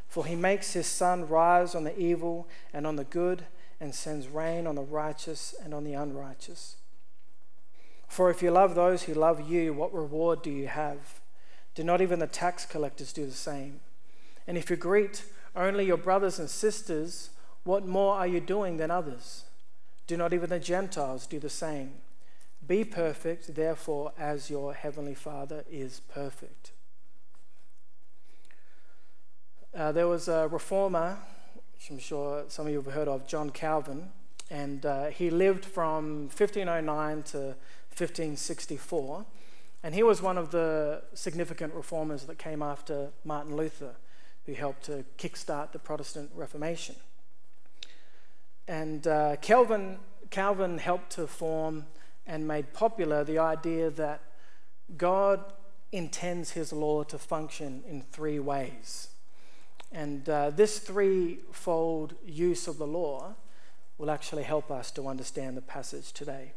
For 0.08 0.26
he 0.26 0.36
makes 0.36 0.74
his 0.74 0.88
sun 0.88 1.28
rise 1.28 1.76
on 1.76 1.84
the 1.84 2.00
evil 2.00 2.48
and 2.74 2.88
on 2.88 2.96
the 2.96 3.04
good, 3.04 3.44
and 3.80 3.94
sends 3.94 4.30
rain 4.30 4.66
on 4.66 4.74
the 4.74 4.82
righteous 4.82 5.54
and 5.64 5.76
on 5.76 5.84
the 5.84 5.94
unrighteous. 5.94 6.78
For 8.14 8.30
if 8.30 8.44
you 8.44 8.52
love 8.52 8.76
those 8.76 9.02
who 9.02 9.16
love 9.16 9.50
you, 9.50 9.74
what 9.74 9.92
reward 9.92 10.44
do 10.44 10.52
you 10.52 10.68
have? 10.68 11.20
Do 11.74 11.84
not 11.84 12.00
even 12.00 12.20
the 12.20 12.28
tax 12.28 12.64
collectors 12.64 13.12
do 13.12 13.26
the 13.26 13.32
same? 13.32 13.80
And 14.46 14.56
if 14.56 14.70
you 14.70 14.76
greet 14.76 15.26
only 15.56 15.88
your 15.88 15.98
brothers 15.98 16.38
and 16.38 16.48
sisters, 16.48 17.32
what 17.64 17.88
more 17.88 18.14
are 18.14 18.28
you 18.28 18.40
doing 18.40 18.78
than 18.78 18.92
others? 18.92 19.46
Do 20.06 20.16
not 20.16 20.32
even 20.32 20.52
the 20.52 20.60
Gentiles 20.60 21.26
do 21.26 21.40
the 21.40 21.50
same? 21.50 21.94
Be 22.68 22.84
perfect, 22.84 23.56
therefore, 23.56 24.14
as 24.16 24.48
your 24.48 24.76
heavenly 24.76 25.16
Father 25.16 25.64
is 25.68 26.00
perfect. 26.02 26.72
Uh, 29.76 29.92
there 29.92 30.08
was 30.08 30.28
a 30.28 30.48
reformer, 30.50 31.18
which 31.74 31.90
I'm 31.90 31.98
sure 31.98 32.44
some 32.48 32.68
of 32.68 32.72
you 32.74 32.80
have 32.80 32.94
heard 32.94 33.08
of, 33.08 33.26
John 33.26 33.50
Calvin, 33.50 34.10
and 34.52 34.86
uh, 34.86 35.06
he 35.08 35.32
lived 35.32 35.66
from 35.66 36.28
1509 36.28 37.24
to 37.24 37.56
1564. 37.98 39.26
And 39.84 39.94
he 39.94 40.04
was 40.04 40.22
one 40.22 40.38
of 40.38 40.52
the 40.52 41.04
significant 41.14 41.74
reformers 41.74 42.24
that 42.26 42.38
came 42.38 42.62
after 42.62 43.10
Martin 43.26 43.56
Luther, 43.56 43.96
who 44.46 44.54
helped 44.54 44.84
to 44.86 45.04
kickstart 45.18 45.72
the 45.72 45.80
Protestant 45.80 46.32
Reformation. 46.34 46.96
And 48.68 49.06
uh, 49.08 49.36
Calvin, 49.38 50.00
Calvin 50.30 50.78
helped 50.78 51.12
to 51.12 51.28
form 51.28 51.86
and 52.26 52.48
made 52.48 52.74
popular 52.74 53.24
the 53.24 53.40
idea 53.40 53.90
that 53.90 54.22
God 54.96 55.44
intends 55.92 56.52
his 56.52 56.72
law 56.72 57.04
to 57.04 57.18
function 57.18 57.84
in 57.88 58.02
three 58.02 58.40
ways. 58.40 59.10
And 59.92 60.28
uh, 60.28 60.50
this 60.50 60.80
threefold 60.80 62.16
use 62.26 62.68
of 62.68 62.78
the 62.78 62.88
law 62.88 63.36
will 63.98 64.10
actually 64.10 64.44
help 64.44 64.72
us 64.72 64.90
to 64.92 65.08
understand 65.08 65.56
the 65.56 65.62
passage 65.62 66.12
today. 66.12 66.54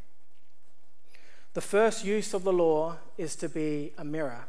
The 1.57 1.63
first 1.63 2.05
use 2.05 2.35
of 2.35 2.45
the 2.45 2.53
law 2.53 2.99
is 3.17 3.35
to 3.37 3.49
be 3.49 3.95
a 3.97 4.05
mirror. 4.05 4.45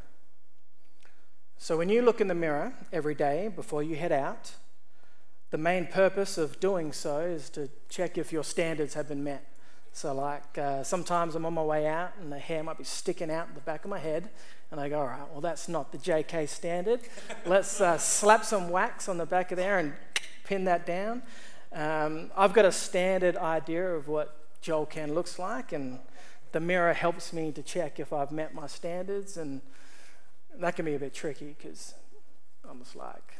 So 1.57 1.77
when 1.77 1.87
you 1.87 2.01
look 2.01 2.19
in 2.19 2.27
the 2.27 2.35
mirror 2.35 2.73
every 2.91 3.15
day 3.15 3.47
before 3.47 3.81
you 3.81 3.95
head 3.95 4.11
out, 4.11 4.55
the 5.49 5.57
main 5.57 5.87
purpose 5.87 6.37
of 6.37 6.59
doing 6.59 6.91
so 6.91 7.19
is 7.19 7.49
to 7.51 7.69
check 7.87 8.17
if 8.17 8.33
your 8.33 8.43
standards 8.43 8.93
have 8.95 9.07
been 9.07 9.23
met. 9.23 9.47
So, 9.93 10.13
like, 10.13 10.57
uh, 10.57 10.83
sometimes 10.83 11.35
I'm 11.35 11.45
on 11.45 11.53
my 11.53 11.63
way 11.63 11.87
out 11.87 12.11
and 12.19 12.29
the 12.29 12.39
hair 12.39 12.61
might 12.61 12.77
be 12.77 12.83
sticking 12.83 13.31
out 13.31 13.55
the 13.55 13.61
back 13.61 13.85
of 13.85 13.89
my 13.89 13.99
head, 13.99 14.29
and 14.69 14.77
I 14.77 14.89
go, 14.89 14.99
all 14.99 15.07
right, 15.07 15.31
well, 15.31 15.39
that's 15.39 15.69
not 15.69 15.93
the 15.93 15.99
JK 15.99 16.49
standard. 16.49 16.99
Let's 17.45 17.79
uh, 17.79 17.97
slap 17.97 18.43
some 18.43 18.69
wax 18.69 19.07
on 19.07 19.17
the 19.17 19.25
back 19.25 19.53
of 19.53 19.55
there 19.55 19.79
and 19.79 19.93
pin 20.43 20.65
that 20.65 20.85
down. 20.85 21.23
Um, 21.71 22.31
I've 22.35 22.51
got 22.51 22.65
a 22.65 22.71
standard 22.73 23.37
idea 23.37 23.95
of 23.95 24.09
what 24.09 24.37
Joel 24.61 24.85
Ken 24.85 25.13
looks 25.13 25.39
like, 25.39 25.71
and 25.71 25.99
the 26.51 26.59
mirror 26.59 26.93
helps 26.93 27.33
me 27.33 27.51
to 27.51 27.61
check 27.61 27.99
if 27.99 28.13
I've 28.13 28.31
met 28.31 28.53
my 28.53 28.67
standards, 28.67 29.37
and 29.37 29.61
that 30.59 30.75
can 30.75 30.85
be 30.85 30.95
a 30.95 30.99
bit 30.99 31.13
tricky 31.13 31.55
because 31.57 31.93
I'm 32.69 32.79
just 32.79 32.95
like, 32.95 33.33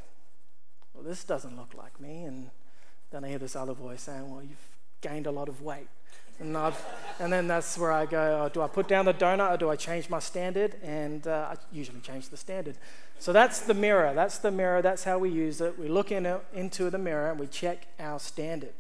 well, 0.94 1.04
this 1.04 1.24
doesn't 1.24 1.56
look 1.58 1.74
like 1.76 2.00
me. 2.00 2.24
And 2.24 2.50
then 3.12 3.24
I 3.24 3.30
hear 3.30 3.38
this 3.38 3.56
other 3.56 3.74
voice 3.74 4.02
saying, 4.02 4.30
well, 4.30 4.42
you've 4.42 4.58
gained 5.02 5.28
a 5.28 5.32
lot 5.32 5.50
of 5.50 5.62
weight. 5.62 5.88
And, 6.40 6.56
I've, 6.56 6.80
and 7.20 7.34
then 7.34 7.48
that's 7.48 7.78
where 7.78 7.92
I 7.92 8.06
go, 8.06 8.44
oh, 8.44 8.50
do 8.50 8.62
I 8.62 8.68
put 8.68 8.88
down 8.88 9.06
the 9.06 9.14
donut 9.14 9.54
or 9.54 9.58
do 9.58 9.70
I 9.70 9.76
change 9.76 10.10
my 10.10 10.20
standard? 10.20 10.76
And 10.84 11.26
uh, 11.28 11.48
I 11.52 11.56
usually 11.72 12.00
change 12.00 12.30
the 12.30 12.38
standard. 12.38 12.78
So 13.18 13.34
that's 13.34 13.62
the 13.62 13.74
mirror. 13.74 14.14
That's 14.14 14.38
the 14.38 14.52
mirror. 14.52 14.84
That's 14.84 15.04
how 15.04 15.18
we 15.18 15.30
use 15.30 15.62
it. 15.62 15.80
We 15.80 15.88
look 15.88 16.12
in 16.12 16.28
it, 16.28 16.44
into 16.54 16.92
the 16.92 17.00
mirror 17.00 17.32
and 17.32 17.40
we 17.40 17.48
check 17.48 17.88
our 18.00 18.20
standard. 18.20 18.76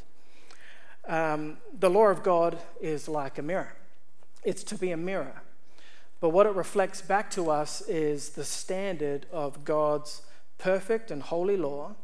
Um, 1.07 1.57
the 1.79 1.89
law 1.89 2.07
of 2.07 2.21
God 2.21 2.59
is 2.81 3.07
like 3.07 3.37
a 3.37 3.41
mirror, 3.41 3.73
it's 4.47 4.63
to 4.63 4.75
be 4.75 4.91
a 4.91 4.97
mirror. 4.97 5.41
But 6.21 6.29
what 6.29 6.45
it 6.45 6.55
reflects 6.55 7.01
back 7.01 7.29
to 7.31 7.51
us 7.51 7.81
is 7.81 8.29
the 8.29 8.45
standard 8.45 9.25
of 9.29 9.65
God's 9.65 10.21
perfect 10.57 11.11
and 11.11 11.21
holy 11.21 11.57
law 11.57 11.95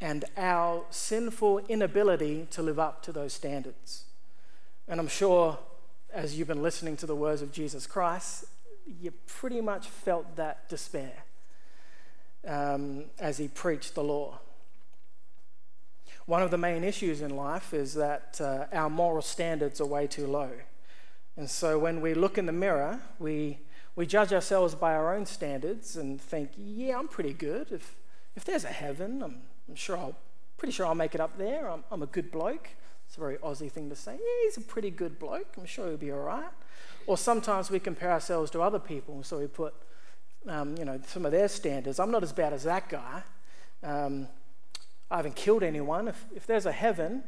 and 0.00 0.24
our 0.36 0.84
sinful 0.90 1.58
inability 1.68 2.46
to 2.52 2.62
live 2.62 2.78
up 2.78 3.02
to 3.02 3.12
those 3.12 3.32
standards. 3.32 4.04
And 4.86 5.00
I'm 5.00 5.08
sure 5.08 5.58
as 6.12 6.38
you've 6.38 6.46
been 6.46 6.62
listening 6.62 6.96
to 6.98 7.06
the 7.06 7.16
words 7.16 7.42
of 7.42 7.50
Jesus 7.50 7.84
Christ, 7.88 8.44
you 9.00 9.10
pretty 9.26 9.60
much 9.60 9.88
felt 9.88 10.36
that 10.36 10.68
despair 10.68 11.24
um, 12.46 13.06
as 13.18 13.38
he 13.38 13.48
preached 13.48 13.96
the 13.96 14.04
law. 14.04 14.38
One 16.26 16.42
of 16.42 16.52
the 16.52 16.58
main 16.58 16.84
issues 16.84 17.22
in 17.22 17.36
life 17.36 17.74
is 17.74 17.94
that 17.94 18.40
uh, 18.40 18.66
our 18.72 18.88
moral 18.88 19.22
standards 19.22 19.80
are 19.80 19.86
way 19.86 20.06
too 20.06 20.28
low. 20.28 20.50
And 21.36 21.48
so 21.48 21.78
when 21.78 22.00
we 22.00 22.14
look 22.14 22.36
in 22.36 22.46
the 22.46 22.52
mirror, 22.52 23.00
we, 23.18 23.58
we 23.96 24.06
judge 24.06 24.32
ourselves 24.32 24.74
by 24.74 24.94
our 24.94 25.14
own 25.14 25.26
standards 25.26 25.96
and 25.96 26.20
think, 26.20 26.50
yeah, 26.56 26.98
I'm 26.98 27.08
pretty 27.08 27.32
good. 27.32 27.72
If, 27.72 27.96
if 28.36 28.44
there's 28.44 28.64
a 28.64 28.68
heaven, 28.68 29.22
I'm, 29.22 29.42
I'm 29.68 29.74
sure 29.74 29.96
I'll, 29.96 30.16
pretty 30.58 30.72
sure 30.72 30.86
I'll 30.86 30.94
make 30.94 31.14
it 31.14 31.20
up 31.20 31.38
there. 31.38 31.70
I'm, 31.70 31.84
I'm 31.90 32.02
a 32.02 32.06
good 32.06 32.30
bloke. 32.30 32.68
It's 33.06 33.16
a 33.16 33.20
very 33.20 33.36
Aussie 33.38 33.70
thing 33.70 33.88
to 33.90 33.96
say. 33.96 34.12
Yeah, 34.12 34.44
he's 34.44 34.56
a 34.56 34.60
pretty 34.60 34.90
good 34.90 35.18
bloke. 35.18 35.54
I'm 35.58 35.66
sure 35.66 35.88
he'll 35.88 35.96
be 35.96 36.12
all 36.12 36.20
right. 36.20 36.50
Or 37.06 37.18
sometimes 37.18 37.70
we 37.70 37.80
compare 37.80 38.12
ourselves 38.12 38.50
to 38.52 38.62
other 38.62 38.78
people, 38.78 39.22
so 39.22 39.38
we 39.38 39.46
put, 39.46 39.74
um, 40.48 40.76
you 40.78 40.84
know, 40.84 41.00
some 41.06 41.26
of 41.26 41.32
their 41.32 41.48
standards. 41.48 41.98
I'm 41.98 42.10
not 42.10 42.22
as 42.22 42.32
bad 42.32 42.52
as 42.52 42.62
that 42.64 42.88
guy. 42.88 43.22
Um, 43.82 44.28
I 45.10 45.16
haven't 45.16 45.36
killed 45.36 45.62
anyone. 45.62 46.08
If, 46.08 46.24
if 46.34 46.46
there's 46.46 46.66
a 46.66 46.72
heaven, 46.72 47.24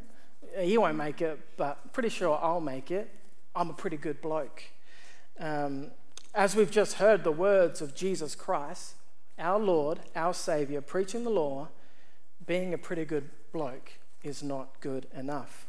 he 0.58 0.78
won't 0.78 0.96
make 0.96 1.20
it, 1.20 1.38
but 1.56 1.92
pretty 1.92 2.08
sure 2.08 2.38
I'll 2.40 2.60
make 2.60 2.90
it. 2.90 3.10
I'm 3.56 3.70
a 3.70 3.74
pretty 3.74 3.96
good 3.96 4.20
bloke. 4.20 4.64
Um, 5.38 5.90
as 6.34 6.56
we've 6.56 6.70
just 6.70 6.94
heard 6.94 7.22
the 7.22 7.32
words 7.32 7.80
of 7.80 7.94
Jesus 7.94 8.34
Christ, 8.34 8.94
our 9.38 9.58
Lord, 9.58 10.00
our 10.16 10.34
Savior, 10.34 10.80
preaching 10.80 11.24
the 11.24 11.30
law, 11.30 11.68
being 12.46 12.74
a 12.74 12.78
pretty 12.78 13.04
good 13.04 13.30
bloke 13.52 13.92
is 14.22 14.42
not 14.42 14.80
good 14.80 15.06
enough. 15.16 15.66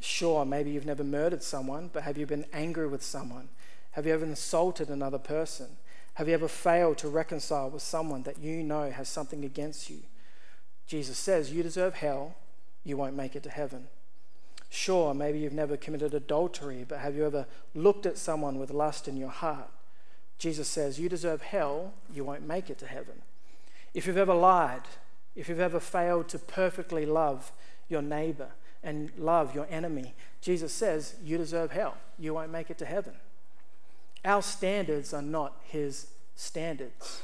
Sure, 0.00 0.46
maybe 0.46 0.70
you've 0.70 0.86
never 0.86 1.04
murdered 1.04 1.42
someone, 1.42 1.90
but 1.92 2.04
have 2.04 2.16
you 2.16 2.24
been 2.24 2.46
angry 2.52 2.88
with 2.88 3.02
someone? 3.02 3.48
Have 3.92 4.06
you 4.06 4.14
ever 4.14 4.24
insulted 4.24 4.88
another 4.88 5.18
person? 5.18 5.66
Have 6.14 6.28
you 6.28 6.34
ever 6.34 6.48
failed 6.48 6.98
to 6.98 7.08
reconcile 7.08 7.68
with 7.68 7.82
someone 7.82 8.22
that 8.22 8.38
you 8.38 8.62
know 8.62 8.90
has 8.90 9.08
something 9.08 9.44
against 9.44 9.90
you? 9.90 9.98
Jesus 10.86 11.18
says, 11.18 11.52
You 11.52 11.62
deserve 11.62 11.94
hell, 11.94 12.36
you 12.84 12.96
won't 12.96 13.16
make 13.16 13.36
it 13.36 13.42
to 13.42 13.50
heaven. 13.50 13.88
Sure, 14.70 15.12
maybe 15.12 15.40
you've 15.40 15.52
never 15.52 15.76
committed 15.76 16.14
adultery, 16.14 16.84
but 16.86 17.00
have 17.00 17.16
you 17.16 17.26
ever 17.26 17.46
looked 17.74 18.06
at 18.06 18.16
someone 18.16 18.58
with 18.58 18.70
lust 18.70 19.08
in 19.08 19.16
your 19.16 19.28
heart? 19.28 19.68
Jesus 20.38 20.68
says, 20.68 20.98
You 20.98 21.08
deserve 21.08 21.42
hell, 21.42 21.92
you 22.12 22.24
won't 22.24 22.46
make 22.46 22.70
it 22.70 22.78
to 22.78 22.86
heaven. 22.86 23.22
If 23.92 24.06
you've 24.06 24.16
ever 24.16 24.34
lied, 24.34 24.82
if 25.34 25.48
you've 25.48 25.60
ever 25.60 25.80
failed 25.80 26.28
to 26.28 26.38
perfectly 26.38 27.04
love 27.04 27.52
your 27.88 28.02
neighbor 28.02 28.48
and 28.82 29.10
love 29.18 29.54
your 29.54 29.66
enemy, 29.68 30.14
Jesus 30.40 30.72
says, 30.72 31.16
You 31.22 31.36
deserve 31.36 31.72
hell. 31.72 31.96
You 32.18 32.34
won't 32.34 32.52
make 32.52 32.70
it 32.70 32.78
to 32.78 32.86
heaven. 32.86 33.14
Our 34.24 34.42
standards 34.42 35.12
are 35.12 35.22
not 35.22 35.56
his 35.64 36.08
standards. 36.34 37.22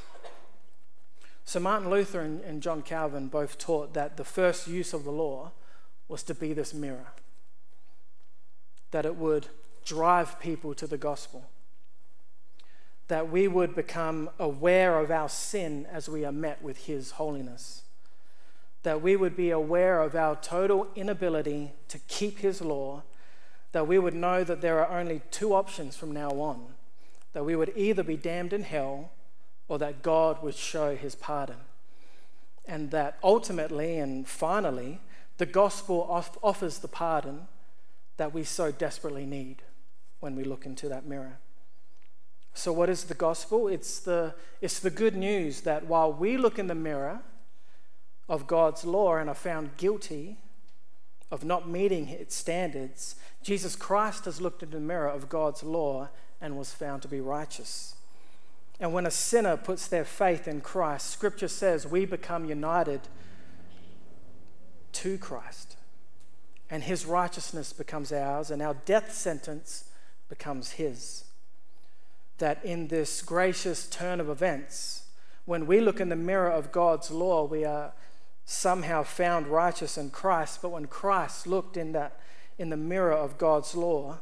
So, 1.45 1.61
Martin 1.61 1.91
Luther 1.91 2.21
and, 2.21 2.61
John 2.61 2.83
Calvin 2.83 3.29
both 3.29 3.57
taught 3.57 3.95
that 3.95 4.17
the 4.17 4.25
first 4.25 4.67
use 4.67 4.93
of 4.93 5.05
the 5.05 5.13
law 5.13 5.53
was 6.09 6.23
to 6.25 6.35
be 6.35 6.53
this 6.53 6.75
mirror, 6.75 7.07
that 8.91 9.07
it 9.07 9.17
would 9.17 9.49
drive 9.85 10.41
people 10.41 10.75
to 10.75 10.87
the 10.87 10.99
gospel, 10.99 11.49
that 13.09 13.31
we 13.31 13.47
would 13.47 13.75
become 13.75 14.29
aware 14.39 14.99
of 14.99 15.11
our 15.11 15.29
sin 15.29 15.87
as 15.91 16.09
we 16.09 16.25
are 16.25 16.33
met 16.33 16.63
with 16.63 16.87
his 16.87 17.13
holiness. 17.13 17.83
That 18.83 19.03
we 19.03 19.17
would 19.17 19.37
be 19.37 19.51
aware 19.51 20.01
of 20.01 20.15
our 20.15 20.37
total 20.37 20.87
inability 20.95 21.73
to 21.89 21.99
keep 22.07 22.39
His 22.39 22.61
law, 22.61 23.03
that 23.73 23.89
we 23.89 23.99
would 23.99 24.15
know 24.15 24.45
that 24.45 24.61
there 24.61 24.79
are 24.79 25.01
only 25.01 25.23
two 25.33 25.55
options 25.55 25.97
from 25.97 26.13
now 26.13 26.31
on. 26.31 26.67
That 27.33 27.45
we 27.45 27.57
would 27.57 27.73
either 27.75 28.05
be 28.05 28.17
damned 28.17 28.53
in 28.53 28.63
hell 28.63 29.11
or 29.67 29.81
that 29.81 30.03
God 30.03 30.41
would 30.41 30.55
show 30.55 30.95
His 30.95 31.17
pardon. 31.17 31.57
And 32.65 32.93
that 32.93 33.19
ultimately 33.25 33.99
and 33.99 34.27
finally, 34.27 35.01
the 35.39 35.47
gospel 35.47 36.07
offers 36.43 36.79
the 36.79 36.89
pardon 36.89 37.49
that 38.17 38.33
we 38.33 38.45
so 38.45 38.73
desperately 38.73 39.27
need 39.27 39.63
when 40.21 40.37
we 40.37 40.45
look 40.45 40.67
into 40.67 40.89
that 40.89 41.07
mirror. 41.07 41.39
So, 42.55 42.73
what 42.73 42.89
is 42.89 43.05
the 43.05 43.15
gospel? 43.15 43.69
It's 43.69 43.99
the, 43.99 44.35
it's 44.61 44.81
the 44.81 44.91
good 44.91 45.15
news 45.15 45.63
that 45.63 45.87
while 45.87 46.13
we 46.13 46.37
look 46.37 46.59
in 46.59 46.69
the 46.69 46.75
mirror, 46.75 47.21
of 48.29 48.47
God's 48.47 48.85
law 48.85 49.17
and 49.17 49.29
are 49.29 49.35
found 49.35 49.77
guilty 49.77 50.39
of 51.31 51.45
not 51.45 51.69
meeting 51.69 52.09
its 52.09 52.35
standards, 52.35 53.17
Jesus 53.43 53.77
Christ 53.77 54.25
has 54.25 54.41
looked 54.41 54.63
in 54.63 54.71
the 54.71 54.81
mirror 54.81 55.09
of 55.09 55.29
God's 55.29 55.63
law 55.63 56.09
and 56.41 56.57
was 56.57 56.73
found 56.73 57.03
to 57.03 57.09
be 57.09 57.21
righteous. 57.21 57.97
And 58.79 58.93
when 58.93 59.07
a 59.07 59.11
sinner 59.11 59.57
puts 59.57 59.87
their 59.87 60.05
faith 60.05 60.47
in 60.47 60.61
Christ, 60.61 61.11
Scripture 61.11 61.49
says 61.49 61.87
we 61.87 62.05
become 62.05 62.45
united 62.45 63.01
to 64.93 65.19
Christ. 65.19 65.76
And 66.71 66.83
his 66.83 67.07
righteousness 67.07 67.73
becomes 67.73 68.13
ours, 68.13 68.51
and 68.51 68.61
our 68.61 68.75
death 68.85 69.13
sentence 69.13 69.85
becomes 70.29 70.73
his. 70.73 71.25
That 72.39 72.65
in 72.65 72.89
this 72.89 73.23
gracious 73.23 73.87
turn 73.87 74.21
of 74.21 74.29
events, 74.29 75.05
when 75.45 75.67
we 75.67 75.81
look 75.81 76.01
in 76.01 76.09
the 76.09 76.17
mirror 76.17 76.51
of 76.51 76.73
God's 76.73 77.11
law, 77.11 77.45
we 77.45 77.65
are 77.65 77.93
somehow 78.45 79.03
found 79.03 79.47
righteous 79.47 79.97
in 79.97 80.11
Christ, 80.11 80.61
but 80.61 80.71
when 80.71 80.87
Christ 80.87 81.47
looked 81.47 81.77
in 81.77 81.93
that 81.93 82.19
in 82.59 82.71
the 82.71 82.77
mirror 82.77 83.13
of 83.13 83.39
God's 83.39 83.75
law, 83.75 84.19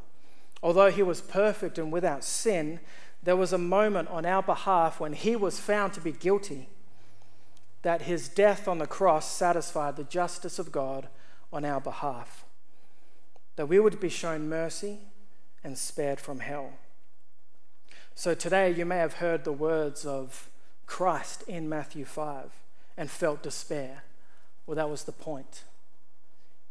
Although 0.64 0.90
he 0.90 1.02
was 1.02 1.20
perfect 1.20 1.76
and 1.76 1.92
without 1.92 2.24
sin, 2.24 2.80
there 3.22 3.36
was 3.36 3.52
a 3.52 3.58
moment 3.58 4.08
on 4.08 4.24
our 4.24 4.42
behalf 4.42 4.98
when 4.98 5.12
he 5.12 5.36
was 5.36 5.60
found 5.60 5.92
to 5.92 6.00
be 6.00 6.10
guilty, 6.10 6.70
that 7.82 8.02
his 8.02 8.28
death 8.28 8.66
on 8.66 8.78
the 8.78 8.86
cross 8.86 9.30
satisfied 9.30 9.96
the 9.96 10.04
justice 10.04 10.58
of 10.58 10.72
God 10.72 11.08
on 11.54 11.64
our 11.64 11.80
behalf, 11.80 12.44
that 13.54 13.68
we 13.68 13.78
would 13.78 14.00
be 14.00 14.08
shown 14.08 14.49
mercy 14.49 14.99
and 15.62 15.78
spared 15.78 16.20
from 16.20 16.40
hell. 16.40 16.73
So 18.16 18.34
today 18.34 18.73
you 18.73 18.84
may 18.84 18.96
have 18.96 19.14
heard 19.14 19.44
the 19.44 19.52
words 19.52 20.04
of 20.04 20.50
Christ 20.87 21.44
in 21.46 21.68
Matthew 21.68 22.04
5 22.04 22.50
and 22.96 23.08
felt 23.08 23.42
despair. 23.42 24.02
Well, 24.66 24.75
that 24.75 24.90
was 24.90 25.04
the 25.04 25.12
point. 25.12 25.62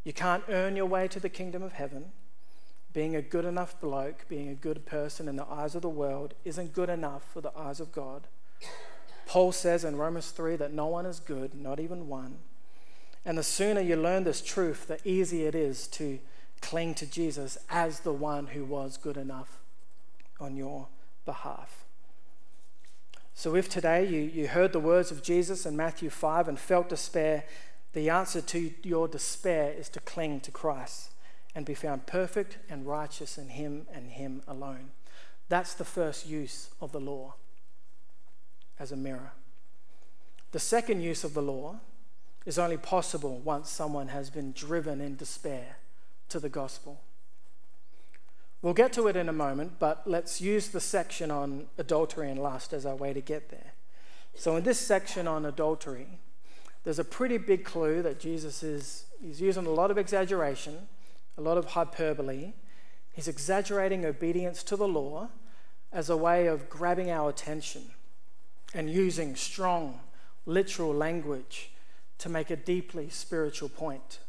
You 0.03 0.11
can't 0.11 0.43
earn 0.49 0.75
your 0.75 0.85
way 0.85 1.07
to 1.07 1.19
the 1.19 1.29
kingdom 1.29 1.63
of 1.63 1.73
heaven. 1.73 2.11
Being 2.91 3.15
a 3.15 3.21
good 3.21 3.45
enough 3.45 3.79
bloke, 3.79 4.25
being 4.27 4.49
a 4.49 4.53
good 4.53 4.85
person 4.85 5.29
in 5.29 5.37
the 5.37 5.47
eyes 5.49 5.75
of 5.75 5.81
the 5.81 5.89
world, 5.89 6.33
isn't 6.43 6.73
good 6.73 6.89
enough 6.89 7.23
for 7.31 7.39
the 7.39 7.57
eyes 7.57 7.79
of 7.79 7.93
God. 7.93 8.27
Paul 9.25 9.53
says 9.53 9.85
in 9.85 9.95
Romans 9.95 10.31
3 10.31 10.57
that 10.57 10.73
no 10.73 10.87
one 10.87 11.05
is 11.05 11.21
good, 11.21 11.55
not 11.55 11.79
even 11.79 12.07
one. 12.07 12.39
And 13.25 13.37
the 13.37 13.43
sooner 13.43 13.81
you 13.81 13.95
learn 13.95 14.23
this 14.23 14.41
truth, 14.41 14.87
the 14.87 14.99
easier 15.07 15.47
it 15.47 15.55
is 15.55 15.87
to 15.87 16.19
cling 16.61 16.93
to 16.95 17.05
Jesus 17.05 17.57
as 17.69 18.01
the 18.01 18.13
one 18.13 18.47
who 18.47 18.65
was 18.65 18.97
good 18.97 19.17
enough 19.17 19.59
on 20.39 20.55
your 20.55 20.87
behalf. 21.25 21.85
So, 23.33 23.55
if 23.55 23.67
today 23.67 24.05
you, 24.07 24.19
you 24.19 24.47
heard 24.47 24.73
the 24.73 24.79
words 24.79 25.09
of 25.09 25.23
Jesus 25.23 25.65
in 25.65 25.75
Matthew 25.75 26.09
5 26.09 26.47
and 26.47 26.59
felt 26.59 26.89
despair, 26.89 27.45
the 27.93 28.09
answer 28.09 28.41
to 28.41 28.71
your 28.83 29.07
despair 29.07 29.73
is 29.73 29.89
to 29.89 29.99
cling 29.99 30.41
to 30.41 30.51
Christ 30.51 31.11
and 31.55 31.65
be 31.65 31.73
found 31.73 32.05
perfect 32.05 32.57
and 32.69 32.85
righteous 32.85 33.37
in 33.37 33.49
Him 33.49 33.87
and 33.93 34.11
Him 34.11 34.41
alone. 34.47 34.91
That's 35.49 35.73
the 35.73 35.85
first 35.85 36.27
use 36.27 36.69
of 36.81 36.91
the 36.91 36.99
law 36.99 37.35
as 38.79 38.91
a 38.91 38.97
mirror. 38.97 39.33
The 40.51 40.59
second 40.59 41.01
use 41.01 41.23
of 41.23 41.33
the 41.33 41.41
law 41.41 41.79
is 42.45 42.59
only 42.59 42.77
possible 42.77 43.39
once 43.39 43.69
someone 43.69 44.09
has 44.09 44.29
been 44.29 44.51
driven 44.51 44.99
in 44.99 45.15
despair 45.15 45.77
to 46.29 46.39
the 46.39 46.49
gospel. 46.49 47.01
We'll 48.61 48.73
get 48.73 48.93
to 48.93 49.07
it 49.07 49.15
in 49.15 49.27
a 49.27 49.33
moment, 49.33 49.73
but 49.77 50.03
let's 50.05 50.39
use 50.39 50.69
the 50.69 50.79
section 50.79 51.29
on 51.29 51.67
adultery 51.77 52.31
and 52.31 52.41
lust 52.41 52.71
as 52.71 52.85
our 52.85 52.95
way 52.95 53.13
to 53.13 53.21
get 53.21 53.49
there. 53.49 53.73
So, 54.35 54.55
in 54.55 54.63
this 54.63 54.79
section 54.79 55.27
on 55.27 55.45
adultery, 55.45 56.07
there's 56.83 56.99
a 56.99 57.03
pretty 57.03 57.37
big 57.37 57.65
clue 57.65 58.01
that 58.01 58.19
Jesus 58.19 58.63
is 58.63 59.05
he's 59.21 59.41
using 59.41 59.65
a 59.65 59.69
lot 59.69 59.91
of 59.91 59.97
exaggeration, 59.97 60.87
a 61.37 61.41
lot 61.41 61.57
of 61.57 61.65
hyperbole. 61.65 62.53
He's 63.11 63.27
exaggerating 63.27 64.05
obedience 64.05 64.63
to 64.63 64.75
the 64.75 64.87
law 64.87 65.29
as 65.91 66.09
a 66.09 66.17
way 66.17 66.47
of 66.47 66.69
grabbing 66.69 67.11
our 67.11 67.29
attention 67.29 67.91
and 68.73 68.89
using 68.89 69.35
strong, 69.35 69.99
literal 70.45 70.93
language 70.93 71.72
to 72.19 72.29
make 72.29 72.49
a 72.49 72.55
deeply 72.55 73.09
spiritual 73.09 73.69
point. 73.69 74.19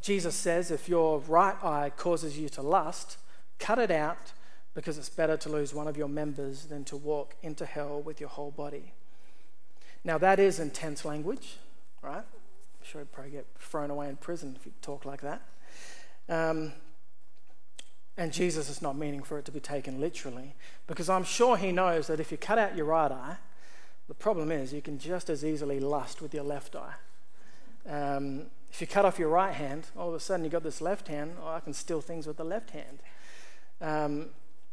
Jesus 0.00 0.34
says 0.34 0.70
if 0.70 0.88
your 0.88 1.20
right 1.20 1.62
eye 1.62 1.90
causes 1.96 2.38
you 2.38 2.48
to 2.50 2.62
lust, 2.62 3.18
cut 3.58 3.78
it 3.78 3.90
out 3.90 4.32
because 4.74 4.96
it's 4.96 5.08
better 5.08 5.36
to 5.36 5.48
lose 5.48 5.74
one 5.74 5.88
of 5.88 5.96
your 5.96 6.08
members 6.08 6.66
than 6.66 6.84
to 6.84 6.96
walk 6.96 7.34
into 7.42 7.66
hell 7.66 8.00
with 8.00 8.20
your 8.20 8.28
whole 8.28 8.52
body. 8.52 8.92
Now, 10.04 10.18
that 10.18 10.38
is 10.38 10.60
intense 10.60 11.04
language, 11.04 11.56
right? 12.02 12.18
I'm 12.18 12.84
sure 12.84 13.00
you'd 13.00 13.12
probably 13.12 13.32
get 13.32 13.46
thrown 13.58 13.90
away 13.90 14.08
in 14.08 14.16
prison 14.16 14.54
if 14.56 14.64
you 14.64 14.72
talk 14.80 15.04
like 15.04 15.20
that. 15.22 15.42
Um, 16.28 16.72
and 18.16 18.32
Jesus 18.32 18.68
is 18.68 18.80
not 18.80 18.96
meaning 18.96 19.22
for 19.22 19.38
it 19.38 19.44
to 19.46 19.52
be 19.52 19.60
taken 19.60 20.00
literally, 20.00 20.54
because 20.86 21.08
I'm 21.08 21.24
sure 21.24 21.56
he 21.56 21.72
knows 21.72 22.06
that 22.06 22.20
if 22.20 22.30
you 22.30 22.38
cut 22.38 22.58
out 22.58 22.76
your 22.76 22.86
right 22.86 23.10
eye, 23.10 23.36
the 24.08 24.14
problem 24.14 24.50
is 24.50 24.72
you 24.72 24.82
can 24.82 24.98
just 24.98 25.28
as 25.28 25.44
easily 25.44 25.78
lust 25.80 26.22
with 26.22 26.34
your 26.34 26.44
left 26.44 26.74
eye. 26.74 26.94
Um, 27.86 28.46
if 28.70 28.80
you 28.80 28.86
cut 28.86 29.04
off 29.04 29.18
your 29.18 29.28
right 29.28 29.54
hand, 29.54 29.86
all 29.96 30.08
of 30.08 30.14
a 30.14 30.20
sudden 30.20 30.44
you've 30.44 30.52
got 30.52 30.62
this 30.62 30.80
left 30.80 31.08
hand, 31.08 31.36
oh, 31.42 31.48
I 31.48 31.60
can 31.60 31.72
steal 31.72 32.00
things 32.00 32.26
with 32.26 32.36
the 32.36 32.44
left 32.44 32.70
hand. 32.70 32.98
Um, 33.80 34.30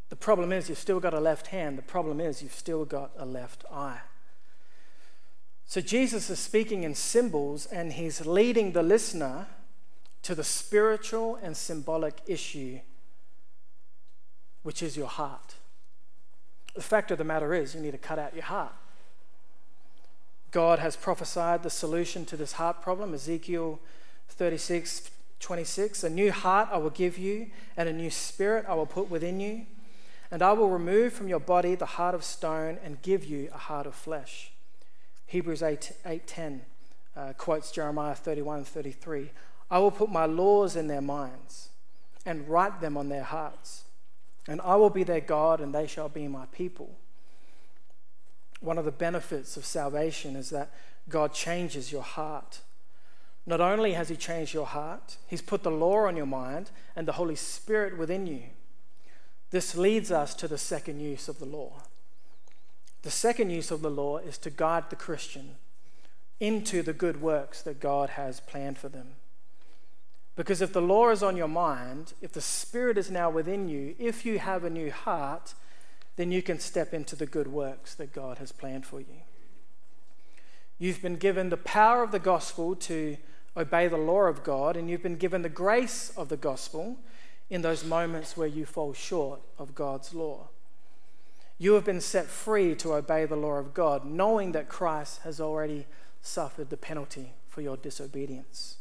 the 0.09 0.15
problem 0.15 0.51
is 0.51 0.69
you've 0.69 0.77
still 0.77 0.99
got 0.99 1.13
a 1.13 1.19
left 1.19 1.47
hand. 1.47 1.77
The 1.77 1.83
problem 1.83 2.21
is 2.21 2.41
you've 2.41 2.53
still 2.53 2.85
got 2.85 3.11
a 3.17 3.25
left 3.25 3.65
eye. 3.71 4.01
So 5.65 5.81
Jesus 5.81 6.29
is 6.29 6.39
speaking 6.39 6.83
in 6.83 6.93
symbols 6.93 7.65
and 7.65 7.93
he's 7.93 8.25
leading 8.25 8.73
the 8.73 8.83
listener 8.83 9.47
to 10.21 10.35
the 10.35 10.43
spiritual 10.43 11.37
and 11.41 11.57
symbolic 11.57 12.21
issue, 12.27 12.79
which 14.63 14.83
is 14.83 14.95
your 14.95 15.07
heart. 15.07 15.55
The 16.75 16.81
fact 16.81 17.09
of 17.11 17.17
the 17.17 17.23
matter 17.23 17.53
is, 17.53 17.73
you 17.73 17.81
need 17.81 17.91
to 17.91 17.97
cut 17.97 18.19
out 18.19 18.33
your 18.33 18.43
heart. 18.43 18.73
God 20.55 20.79
has 20.79 20.95
prophesied 20.95 21.63
the 21.63 21.69
solution 21.69 22.23
to 22.27 22.37
this 22.37 22.53
heart 22.53 22.81
problem, 22.81 23.13
Ezekiel 23.13 23.77
36 24.29 25.11
26. 25.41 26.05
A 26.05 26.09
new 26.09 26.31
heart 26.31 26.69
I 26.71 26.77
will 26.77 26.91
give 26.91 27.17
you, 27.17 27.47
and 27.75 27.89
a 27.89 27.93
new 27.93 28.09
spirit 28.09 28.63
I 28.65 28.73
will 28.73 28.85
put 28.85 29.09
within 29.09 29.41
you. 29.41 29.65
And 30.31 30.41
I 30.41 30.53
will 30.53 30.69
remove 30.69 31.11
from 31.11 31.27
your 31.27 31.41
body 31.41 31.75
the 31.75 31.85
heart 31.85 32.15
of 32.15 32.23
stone 32.23 32.77
and 32.85 33.01
give 33.01 33.25
you 33.25 33.49
a 33.53 33.57
heart 33.57 33.85
of 33.85 33.95
flesh. 33.95 34.53
Hebrews 35.25 35.61
8, 35.61 35.91
8.10 36.05 36.61
uh, 37.17 37.33
quotes 37.37 37.69
Jeremiah 37.69 38.15
31 38.15 38.63
33. 38.63 39.31
I 39.69 39.79
will 39.79 39.91
put 39.91 40.09
my 40.09 40.25
laws 40.25 40.77
in 40.77 40.87
their 40.87 41.01
minds 41.01 41.67
and 42.25 42.47
write 42.47 42.79
them 42.79 42.95
on 42.95 43.09
their 43.09 43.23
hearts. 43.23 43.83
And 44.47 44.61
I 44.61 44.77
will 44.77 44.89
be 44.89 45.03
their 45.03 45.19
God, 45.19 45.59
and 45.59 45.75
they 45.75 45.85
shall 45.85 46.07
be 46.07 46.29
my 46.29 46.45
people 46.53 46.95
one 48.65 48.77
of 48.77 48.85
the 48.85 48.91
benefits 48.91 49.57
of 49.57 49.65
salvation 49.65 50.35
is 50.35 50.49
that 50.49 50.71
God 51.07 51.33
changes 51.33 51.91
your 51.91 52.03
heart. 52.03 52.59
Not 53.45 53.61
only 53.61 53.93
has 53.93 54.09
He 54.09 54.15
changed 54.15 54.53
your 54.53 54.65
heart, 54.65 55.17
He's 55.27 55.41
put 55.41 55.63
the 55.63 55.71
law 55.71 56.07
on 56.07 56.17
your 56.17 56.25
mind 56.25 56.71
and 56.95 57.07
the 57.07 57.13
Holy 57.13 57.35
Spirit 57.35 57.97
within 57.97 58.25
you. 58.25 58.43
This 59.51 59.75
leads 59.75 60.11
us 60.11 60.33
to 60.35 60.47
the 60.47 60.57
second 60.57 60.99
use 60.99 61.29
of 61.29 61.39
the 61.39 61.45
law. 61.45 61.83
The 63.03 63.11
second 63.11 63.51
use 63.51 63.69
of 63.69 63.81
the 63.81 63.91
law 63.91 64.17
is 64.17 64.37
to 64.39 64.49
guide 64.49 64.89
the 64.89 64.95
Christian 64.95 65.55
into 66.39 66.81
the 66.81 66.93
good 66.93 67.21
works 67.21 67.61
that 67.61 67.79
God 67.79 68.11
has 68.11 68.39
planned 68.39 68.77
for 68.77 68.89
them. 68.89 69.09
Because 70.35 70.61
if 70.61 70.73
the 70.73 70.81
law 70.81 71.11
is 71.11 71.23
on 71.23 71.37
your 71.37 71.47
mind, 71.47 72.13
if 72.21 72.33
the 72.33 72.41
Spirit 72.41 72.97
is 72.97 73.09
now 73.09 73.29
within 73.29 73.69
you, 73.69 73.95
if 73.97 74.25
you 74.25 74.39
have 74.39 74.65
a 74.65 74.69
new 74.69 74.91
heart, 74.91 75.53
then 76.15 76.31
you 76.31 76.41
can 76.41 76.59
step 76.59 76.93
into 76.93 77.15
the 77.15 77.25
good 77.25 77.47
works 77.47 77.93
that 77.95 78.13
God 78.13 78.37
has 78.37 78.51
planned 78.51 78.85
for 78.85 78.99
you. 78.99 79.21
You've 80.77 81.01
been 81.01 81.15
given 81.17 81.49
the 81.49 81.57
power 81.57 82.03
of 82.03 82.11
the 82.11 82.19
gospel 82.19 82.75
to 82.75 83.17
obey 83.55 83.87
the 83.87 83.97
law 83.97 84.23
of 84.23 84.43
God, 84.43 84.75
and 84.75 84.89
you've 84.89 85.03
been 85.03 85.17
given 85.17 85.41
the 85.41 85.49
grace 85.49 86.11
of 86.17 86.29
the 86.29 86.37
gospel 86.37 86.97
in 87.49 87.61
those 87.61 87.85
moments 87.85 88.35
where 88.35 88.47
you 88.47 88.65
fall 88.65 88.93
short 88.93 89.41
of 89.57 89.75
God's 89.75 90.13
law. 90.13 90.49
You 91.57 91.73
have 91.73 91.85
been 91.85 92.01
set 92.01 92.25
free 92.25 92.75
to 92.75 92.95
obey 92.95 93.25
the 93.25 93.37
law 93.37 93.53
of 93.53 93.73
God, 93.73 94.05
knowing 94.05 94.51
that 94.51 94.67
Christ 94.67 95.21
has 95.21 95.39
already 95.39 95.85
suffered 96.21 96.69
the 96.69 96.77
penalty 96.77 97.33
for 97.47 97.61
your 97.61 97.77
disobedience. 97.77 98.77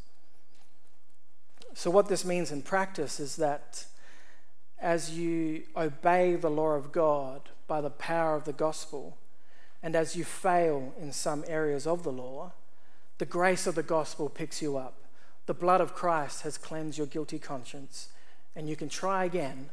So, 1.75 1.91
what 1.91 2.09
this 2.09 2.25
means 2.25 2.51
in 2.51 2.63
practice 2.63 3.21
is 3.21 3.37
that 3.37 3.87
as 4.79 5.17
you 5.17 5.63
obey 5.77 6.35
the 6.35 6.51
law 6.51 6.73
of 6.73 6.93
God 6.93 7.49
by 7.67 7.81
the 7.81 7.91
power 7.91 8.37
of 8.37 8.45
the 8.45 8.53
gospel, 8.53 9.17
and 9.83 9.95
as 9.95 10.17
you 10.17 10.25
fail 10.25 10.95
in 11.01 11.13
some 11.13 11.45
areas 11.47 11.87
of 11.87 12.03
the 12.03 12.13
law, 12.13 12.53
the 13.19 13.25
grace 13.25 13.67
of 13.67 13.75
the 13.75 13.83
gospel 13.83 14.29
picks 14.29 14.61
you 14.61 14.77
up. 14.77 14.95
The 15.47 15.55
blood 15.55 15.81
of 15.81 15.95
Christ 15.95 16.43
has 16.43 16.59
cleansed 16.59 16.99
your 16.99 17.07
guilty 17.07 17.39
conscience, 17.39 18.09
and 18.57 18.69
you 18.69 18.77
can 18.77 18.89
try 18.89 19.25
again 19.25 19.71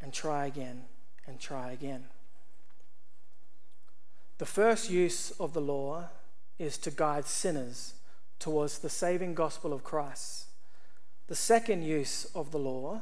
and 0.00 0.12
try 0.12 0.46
again 0.46 0.84
and 1.26 1.40
try 1.40 1.72
again. 1.72 2.04
The 4.38 4.46
first 4.46 4.90
use 4.90 5.30
of 5.40 5.54
the 5.54 5.60
law 5.60 6.10
is 6.58 6.76
to 6.78 6.90
guide 6.90 7.26
sinners 7.26 7.94
towards 8.38 8.78
the 8.78 8.90
saving 8.90 9.34
gospel 9.34 9.72
of 9.72 9.82
Christ. 9.82 10.46
The 11.28 11.34
second 11.34 11.82
use 11.82 12.26
of 12.34 12.52
the 12.52 12.58
law 12.58 13.00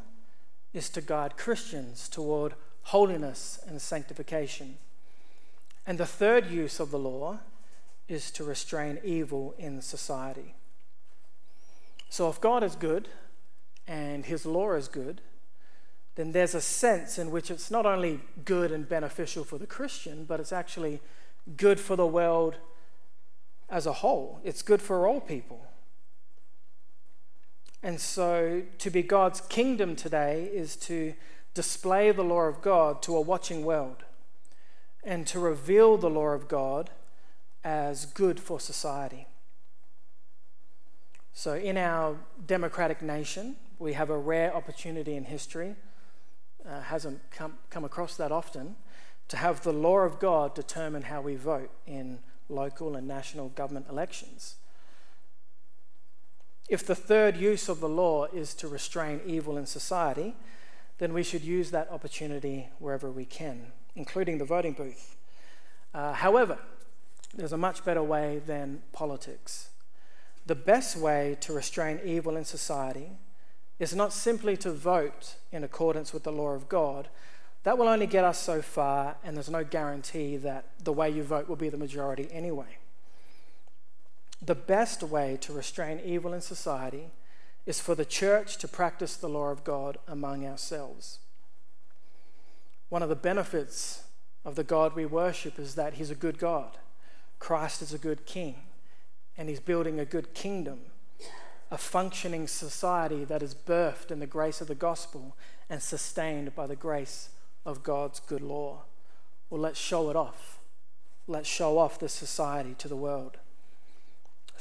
is 0.75 0.91
to 0.91 1.01
guide 1.01 1.39
Christians 1.39 2.09
toward 2.09 2.55
holiness 2.83 3.59
and 3.67 3.81
sanctification. 3.81 4.77
And 5.87 5.97
the 5.97 6.07
third 6.07 6.51
use 6.51 6.81
of 6.81 6.91
the 6.91 6.99
law 6.99 7.39
is 8.09 8.31
to 8.33 8.45
restrain 8.45 8.99
evil 9.03 9.55
in 9.57 9.81
society. 9.81 10.55
So 12.11 12.29
if 12.29 12.41
God 12.41 12.63
is 12.63 12.77
good 12.77 13.09
and 13.87 14.27
his 14.27 14.45
law 14.45 14.73
is 14.73 14.89
good, 14.89 15.21
then 16.17 16.33
there's 16.33 16.55
a 16.55 16.61
sense 16.61 17.19
in 17.19 17.31
which 17.31 17.51
it's 17.51 17.71
not 17.71 17.87
only 17.87 18.21
good 18.45 18.71
and 18.71 18.89
beneficial 18.89 19.45
for 19.45 19.59
the 19.59 19.67
Christian, 19.67 20.25
but 20.25 20.39
it's 20.41 20.53
actually 20.53 21.01
good 21.57 21.81
for 21.81 21.97
the 21.97 22.07
world 22.07 22.57
as 23.69 23.87
a 23.87 23.93
whole. 23.95 24.41
It's 24.45 24.63
good 24.63 24.81
for 24.81 25.09
all 25.09 25.21
people. 25.21 25.67
And 27.85 28.01
so, 28.01 28.63
to 28.79 28.89
be 28.89 29.03
God's 29.03 29.43
kingdom 29.43 29.95
today 29.95 30.49
is 30.51 30.75
to 30.77 31.13
display 31.53 32.13
the 32.13 32.25
law 32.25 32.45
of 32.45 32.63
God 32.63 33.03
to 33.03 33.15
a 33.15 33.21
watching 33.21 33.63
world 33.63 34.05
and 35.05 35.27
to 35.27 35.39
reveal 35.39 35.99
the 35.99 36.09
law 36.09 36.29
of 36.29 36.49
God 36.49 36.89
as 37.63 38.07
good 38.07 38.41
for 38.41 38.59
society. 38.59 39.27
So, 41.35 41.57
in 41.57 41.77
our 41.77 42.17
democratic 42.47 43.03
nation, 43.03 43.57
we 43.79 43.93
have 43.93 44.09
a 44.09 44.17
rare 44.17 44.57
opportunity 44.57 45.15
in 45.15 45.25
history, 45.25 45.75
uh, 46.67 46.81
hasn't 46.81 47.21
come, 47.31 47.59
come 47.69 47.85
across 47.85 48.17
that 48.17 48.33
often, 48.33 48.77
to 49.29 49.37
have 49.37 49.63
the 49.63 49.75
law 49.75 49.99
of 49.99 50.19
God 50.19 50.55
determine 50.55 51.03
how 51.03 51.21
we 51.21 51.37
vote 51.37 51.71
in 51.87 52.21
local 52.49 52.97
and 52.97 53.07
national 53.07 53.51
government 53.51 53.89
elections. 53.91 54.57
If 56.69 56.87
the 56.87 56.95
third 56.95 57.37
use 57.37 57.69
of 57.69 57.81
the 57.81 57.89
law 57.89 58.25
is 58.27 58.55
to 58.55 58.69
restrain 58.69 59.21
evil 59.27 59.57
in 59.59 59.67
society, 59.67 60.35
then 60.99 61.13
we 61.13 61.23
should 61.23 61.43
use 61.43 61.71
that 61.71 61.91
opportunity 61.91 62.69
wherever 62.79 63.11
we 63.11 63.25
can, 63.25 63.67
including 63.95 64.39
the 64.39 64.45
voting 64.45 64.73
booth. 64.73 65.17
Uh, 65.93 66.13
however, 66.13 66.59
there's 67.35 67.53
a 67.53 67.59
much 67.59 67.85
better 67.85 68.03
way 68.03 68.41
than 68.47 68.83
politics. 68.93 69.71
The 70.47 70.55
best 70.55 70.97
way 70.97 71.37
to 71.41 71.53
restrain 71.53 72.01
evil 72.05 72.37
in 72.37 72.45
society 72.45 73.11
is 73.79 73.95
not 73.95 74.13
simply 74.13 74.57
to 74.59 74.73
vote 74.73 75.37
in 75.51 75.65
accordance 75.65 76.13
with 76.13 76.23
the 76.23 76.33
law 76.33 76.51
of 76.51 76.69
God. 76.69 77.09
That 77.65 77.77
will 77.77 77.89
only 77.89 78.07
get 78.07 78.25
us 78.25 78.39
so 78.39 78.63
far, 78.63 79.17
and 79.25 79.37
there's 79.37 79.51
no 79.51 79.65
guarantee 79.65 80.37
that 80.39 80.67
the 80.83 80.93
way 80.93 81.11
you 81.11 81.23
vote 81.23 81.49
will 81.49 81.57
be 81.57 81.71
the 81.71 81.77
majority 81.77 82.29
anyway. 82.31 82.79
The 84.43 84.55
best 84.55 85.03
way 85.03 85.39
to 85.41 85.53
restrain 85.53 86.01
evil 86.05 86.33
in 86.33 86.41
society 86.41 87.11
is 87.67 87.81
for 87.81 87.95
the 87.95 88.05
church 88.05 88.59
to 88.59 88.69
practice 88.69 89.17
the 89.17 89.29
law 89.29 89.49
of 89.49 89.65
God 89.65 89.97
among 90.07 90.47
ourselves. 90.47 91.21
One 92.91 93.03
of 93.03 93.09
the 93.09 93.17
benefits 93.17 94.05
of 94.45 94.55
the 94.55 94.65
God 94.65 94.95
we 94.95 95.07
worship 95.07 95.59
is 95.59 95.75
that 95.75 95.95
He's 95.95 96.11
a 96.11 96.15
good 96.15 96.39
God. 96.39 96.77
Christ 97.39 97.81
is 97.83 97.93
a 97.93 97.99
good 97.99 98.27
King, 98.27 98.57
and 99.37 99.49
He's 99.49 99.61
building 99.61 99.99
a 99.99 100.05
good 100.05 100.35
kingdom, 100.35 100.81
a 101.71 101.79
functioning 101.79 102.47
society 102.47 103.25
that 103.25 103.43
is 103.43 103.55
birthed 103.55 104.11
in 104.11 104.21
the 104.21 104.27
grace 104.27 104.61
of 104.61 104.69
the 104.69 104.75
gospel 104.75 105.37
and 105.71 105.83
sustained 105.83 106.55
by 106.55 106.67
the 106.67 106.77
grace 106.77 107.31
of 107.65 107.83
God's 107.83 108.21
good 108.21 108.43
law. 108.43 108.83
Well, 109.49 109.61
let's 109.61 109.81
show 109.81 110.11
it 110.11 110.17
off. 110.17 110.59
Let's 111.27 111.49
show 111.49 111.79
off 111.79 111.99
this 111.99 112.13
society 112.13 112.75
to 112.79 112.89
the 112.89 112.97
world. 112.97 113.39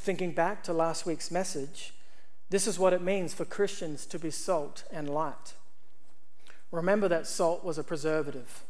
Thinking 0.04 0.34
back 0.34 0.64
to 0.64 0.74
last 0.74 1.06
week's 1.06 1.32
message, 1.32 1.94
this 2.50 2.68
is 2.68 2.78
what 2.78 2.92
it 2.92 3.02
means 3.02 3.34
for 3.34 3.46
Christians 3.46 4.06
to 4.08 4.20
be 4.20 4.32
salt 4.32 4.84
and 4.92 5.10
light. 5.10 5.54
Remember 6.72 7.08
that 7.08 7.26
salt 7.26 7.64
was 7.64 7.78
a 7.78 7.86
preservative. 7.86 8.66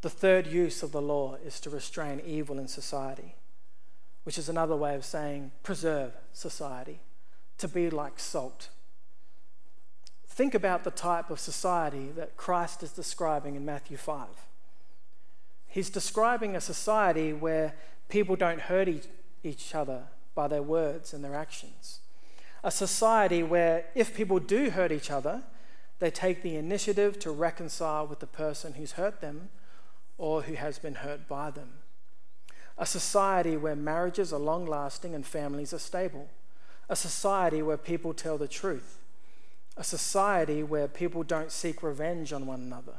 The 0.00 0.10
third 0.10 0.48
use 0.48 0.82
of 0.82 0.90
the 0.90 1.00
law 1.00 1.36
is 1.44 1.60
to 1.60 1.70
restrain 1.70 2.20
evil 2.26 2.58
in 2.58 2.66
society, 2.66 3.36
which 4.24 4.36
is 4.36 4.48
another 4.48 4.74
way 4.74 4.96
of 4.96 5.04
saying 5.04 5.52
preserve 5.62 6.12
society, 6.32 6.98
to 7.58 7.68
be 7.68 7.88
like 7.88 8.18
salt. 8.18 8.70
Think 10.26 10.56
about 10.56 10.82
the 10.82 10.90
type 10.90 11.30
of 11.30 11.38
society 11.38 12.08
that 12.16 12.36
Christ 12.36 12.82
is 12.82 12.90
describing 12.90 13.54
in 13.54 13.64
Matthew 13.64 13.96
5. 13.96 14.26
He's 15.68 15.88
describing 15.88 16.56
a 16.56 16.60
society 16.60 17.32
where 17.32 17.76
people 18.08 18.34
don't 18.34 18.62
hurt 18.62 18.88
each 19.42 19.74
other 19.74 20.04
by 20.34 20.48
their 20.48 20.62
words 20.62 21.12
and 21.12 21.24
their 21.24 21.34
actions. 21.34 22.00
A 22.62 22.70
society 22.70 23.42
where 23.42 23.86
if 23.94 24.14
people 24.14 24.38
do 24.38 24.70
hurt 24.70 24.92
each 24.92 25.10
other, 25.10 25.42
they 25.98 26.10
take 26.10 26.42
the 26.42 26.56
initiative 26.56 27.18
to 27.20 27.30
reconcile 27.30 28.06
with 28.06 28.20
the 28.20 28.26
person 28.26 28.74
who's 28.74 28.92
hurt 28.92 29.20
them 29.20 29.50
or 30.18 30.42
who 30.42 30.54
has 30.54 30.78
been 30.78 30.96
hurt 30.96 31.28
by 31.28 31.50
them. 31.50 31.70
A 32.76 32.86
society 32.86 33.56
where 33.56 33.76
marriages 33.76 34.32
are 34.32 34.40
long 34.40 34.66
lasting 34.66 35.14
and 35.14 35.26
families 35.26 35.74
are 35.74 35.78
stable. 35.78 36.28
A 36.88 36.96
society 36.96 37.62
where 37.62 37.76
people 37.76 38.14
tell 38.14 38.38
the 38.38 38.48
truth. 38.48 38.98
A 39.76 39.84
society 39.84 40.62
where 40.62 40.88
people 40.88 41.22
don't 41.22 41.52
seek 41.52 41.82
revenge 41.82 42.32
on 42.32 42.46
one 42.46 42.60
another. 42.60 42.96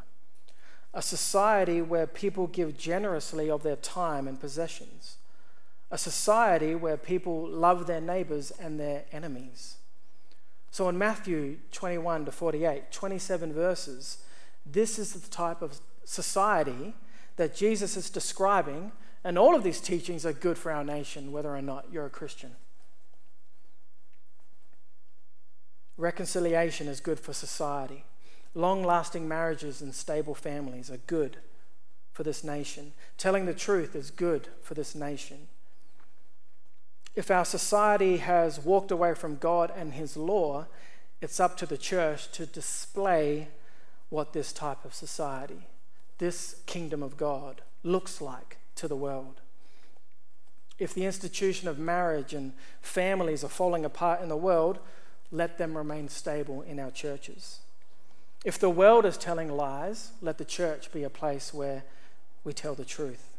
A 0.94 1.02
society 1.02 1.82
where 1.82 2.08
people 2.08 2.48
give 2.48 2.78
generously 2.78 3.50
of 3.50 3.64
their 3.64 3.76
time 3.76 4.28
and 4.28 4.40
possessions. 4.40 5.18
A 5.92 5.98
society 5.98 6.74
where 6.74 6.98
people 6.98 7.48
love 7.48 7.86
their 7.86 8.02
neighbors 8.02 8.52
and 8.60 8.80
their 8.80 9.04
enemies. 9.12 9.76
So 10.72 10.88
in 10.88 10.98
Matthew 10.98 11.58
21 11.74 12.26
to 12.26 12.32
48, 12.32 12.92
27 12.92 13.54
verses, 13.54 14.24
this 14.66 14.98
is 14.98 15.14
the 15.14 15.30
type 15.30 15.62
of 15.62 15.80
society 16.06 16.96
that 17.36 17.56
Jesus 17.56 17.98
is 17.98 18.10
describing, 18.10 18.94
and 19.24 19.38
all 19.38 19.54
of 19.54 19.64
these 19.64 19.82
teachings 19.82 20.26
are 20.26 20.34
good 20.34 20.58
for 20.58 20.72
our 20.72 20.84
nation, 20.84 21.32
whether 21.32 21.54
or 21.54 21.62
not 21.62 21.88
you're 21.92 22.06
a 22.06 22.10
Christian. 22.10 22.52
Reconciliation 25.98 26.88
is 26.88 27.00
good 27.00 27.20
for 27.20 27.34
society. 27.34 28.06
Long 28.56 28.84
lasting 28.84 29.28
marriages 29.28 29.82
and 29.82 29.94
stable 29.94 30.36
families 30.36 30.90
are 30.90 30.98
good 30.98 31.38
for 32.12 32.24
this 32.24 32.44
nation. 32.44 32.94
Telling 33.18 33.46
the 33.46 33.54
truth 33.54 33.96
is 33.96 34.10
good 34.10 34.48
for 34.62 34.74
this 34.74 34.96
nation. 34.96 35.48
If 37.16 37.30
our 37.30 37.46
society 37.46 38.18
has 38.18 38.60
walked 38.60 38.92
away 38.92 39.14
from 39.14 39.38
God 39.38 39.72
and 39.76 39.94
His 39.94 40.16
law, 40.16 40.68
it's 41.22 41.40
up 41.40 41.58
to 41.58 41.66
the 41.66 41.78
church 41.78 42.32
to 42.32 42.46
display 42.46 43.50
what 44.10 44.34
this 44.34 44.52
type 44.52 44.84
of 44.86 44.94
society 44.94 45.68
this 46.22 46.62
kingdom 46.68 47.02
of 47.02 47.18
God 47.18 47.64
looks 47.82 48.22
like 48.22 48.58
to 48.76 48.88
the 48.88 48.96
world. 48.96 49.42
If 50.78 50.94
the 50.94 51.06
institution 51.06 51.68
of 51.68 51.80
marriage 51.80 52.32
and 52.32 52.54
families 52.80 53.44
are 53.44 53.50
falling 53.50 53.84
apart 53.84 54.22
in 54.22 54.30
the 54.30 54.38
world, 54.38 54.78
let 55.32 55.58
them 55.58 55.76
remain 55.76 56.10
stable 56.10 56.62
in 56.62 56.80
our 56.80 56.92
churches. 56.92 57.62
If 58.46 58.60
the 58.60 58.70
world 58.70 59.04
is 59.04 59.18
telling 59.18 59.52
lies, 59.52 60.12
let 60.22 60.38
the 60.38 60.46
church 60.46 60.92
be 60.92 61.02
a 61.02 61.10
place 61.10 61.52
where 61.52 61.86
we 62.44 62.54
tell 62.54 62.76
the 62.76 62.86
truth. 62.86 63.31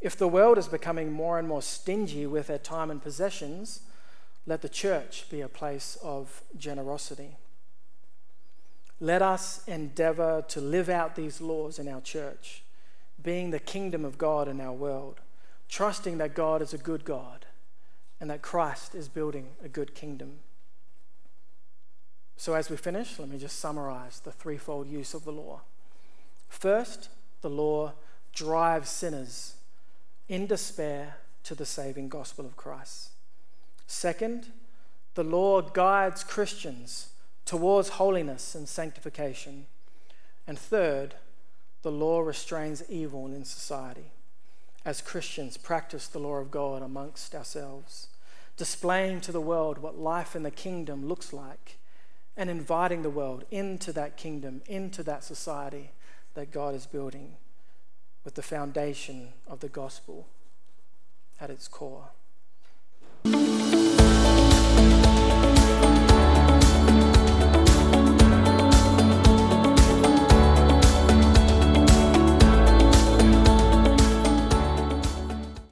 If 0.00 0.16
the 0.16 0.28
world 0.28 0.56
is 0.56 0.68
becoming 0.68 1.12
more 1.12 1.38
and 1.38 1.46
more 1.46 1.62
stingy 1.62 2.26
with 2.26 2.46
their 2.46 2.58
time 2.58 2.90
and 2.90 3.02
possessions, 3.02 3.80
let 4.46 4.62
the 4.62 4.68
church 4.68 5.26
be 5.30 5.42
a 5.42 5.48
place 5.48 5.98
of 6.02 6.42
generosity. 6.56 7.36
Let 8.98 9.22
us 9.22 9.62
endeavor 9.66 10.42
to 10.48 10.60
live 10.60 10.88
out 10.88 11.16
these 11.16 11.40
laws 11.40 11.78
in 11.78 11.88
our 11.88 12.00
church, 12.00 12.62
being 13.22 13.50
the 13.50 13.58
kingdom 13.58 14.04
of 14.04 14.18
God 14.18 14.48
in 14.48 14.60
our 14.60 14.72
world, 14.72 15.20
trusting 15.68 16.18
that 16.18 16.34
God 16.34 16.62
is 16.62 16.72
a 16.72 16.78
good 16.78 17.04
God 17.04 17.46
and 18.20 18.30
that 18.30 18.42
Christ 18.42 18.94
is 18.94 19.08
building 19.08 19.48
a 19.64 19.68
good 19.68 19.94
kingdom. 19.94 20.40
So, 22.36 22.54
as 22.54 22.70
we 22.70 22.76
finish, 22.76 23.18
let 23.18 23.28
me 23.28 23.38
just 23.38 23.58
summarize 23.58 24.20
the 24.20 24.32
threefold 24.32 24.88
use 24.88 25.12
of 25.12 25.24
the 25.24 25.32
law. 25.32 25.60
First, 26.48 27.10
the 27.42 27.50
law 27.50 27.92
drives 28.32 28.88
sinners 28.88 29.56
in 30.30 30.46
despair 30.46 31.16
to 31.42 31.56
the 31.56 31.66
saving 31.66 32.08
gospel 32.08 32.46
of 32.46 32.56
Christ. 32.56 33.10
Second, 33.88 34.52
the 35.14 35.24
law 35.24 35.60
guides 35.60 36.22
Christians 36.22 37.08
towards 37.44 37.88
holiness 37.88 38.54
and 38.54 38.68
sanctification. 38.68 39.66
And 40.46 40.56
third, 40.56 41.16
the 41.82 41.90
law 41.90 42.20
restrains 42.20 42.84
evil 42.88 43.26
in 43.26 43.44
society 43.44 44.12
as 44.84 45.02
Christians 45.02 45.56
practice 45.56 46.06
the 46.06 46.20
law 46.20 46.36
of 46.36 46.52
God 46.52 46.80
amongst 46.80 47.34
ourselves, 47.34 48.06
displaying 48.56 49.20
to 49.22 49.32
the 49.32 49.40
world 49.40 49.78
what 49.78 49.98
life 49.98 50.36
in 50.36 50.44
the 50.44 50.50
kingdom 50.52 51.08
looks 51.08 51.32
like 51.32 51.76
and 52.36 52.48
inviting 52.48 53.02
the 53.02 53.10
world 53.10 53.44
into 53.50 53.92
that 53.94 54.16
kingdom, 54.16 54.62
into 54.68 55.02
that 55.02 55.24
society 55.24 55.90
that 56.34 56.52
God 56.52 56.76
is 56.76 56.86
building 56.86 57.34
with 58.24 58.34
the 58.34 58.42
foundation 58.42 59.28
of 59.46 59.60
the 59.60 59.68
gospel 59.68 60.26
at 61.40 61.50
its 61.50 61.68
core. 61.68 62.10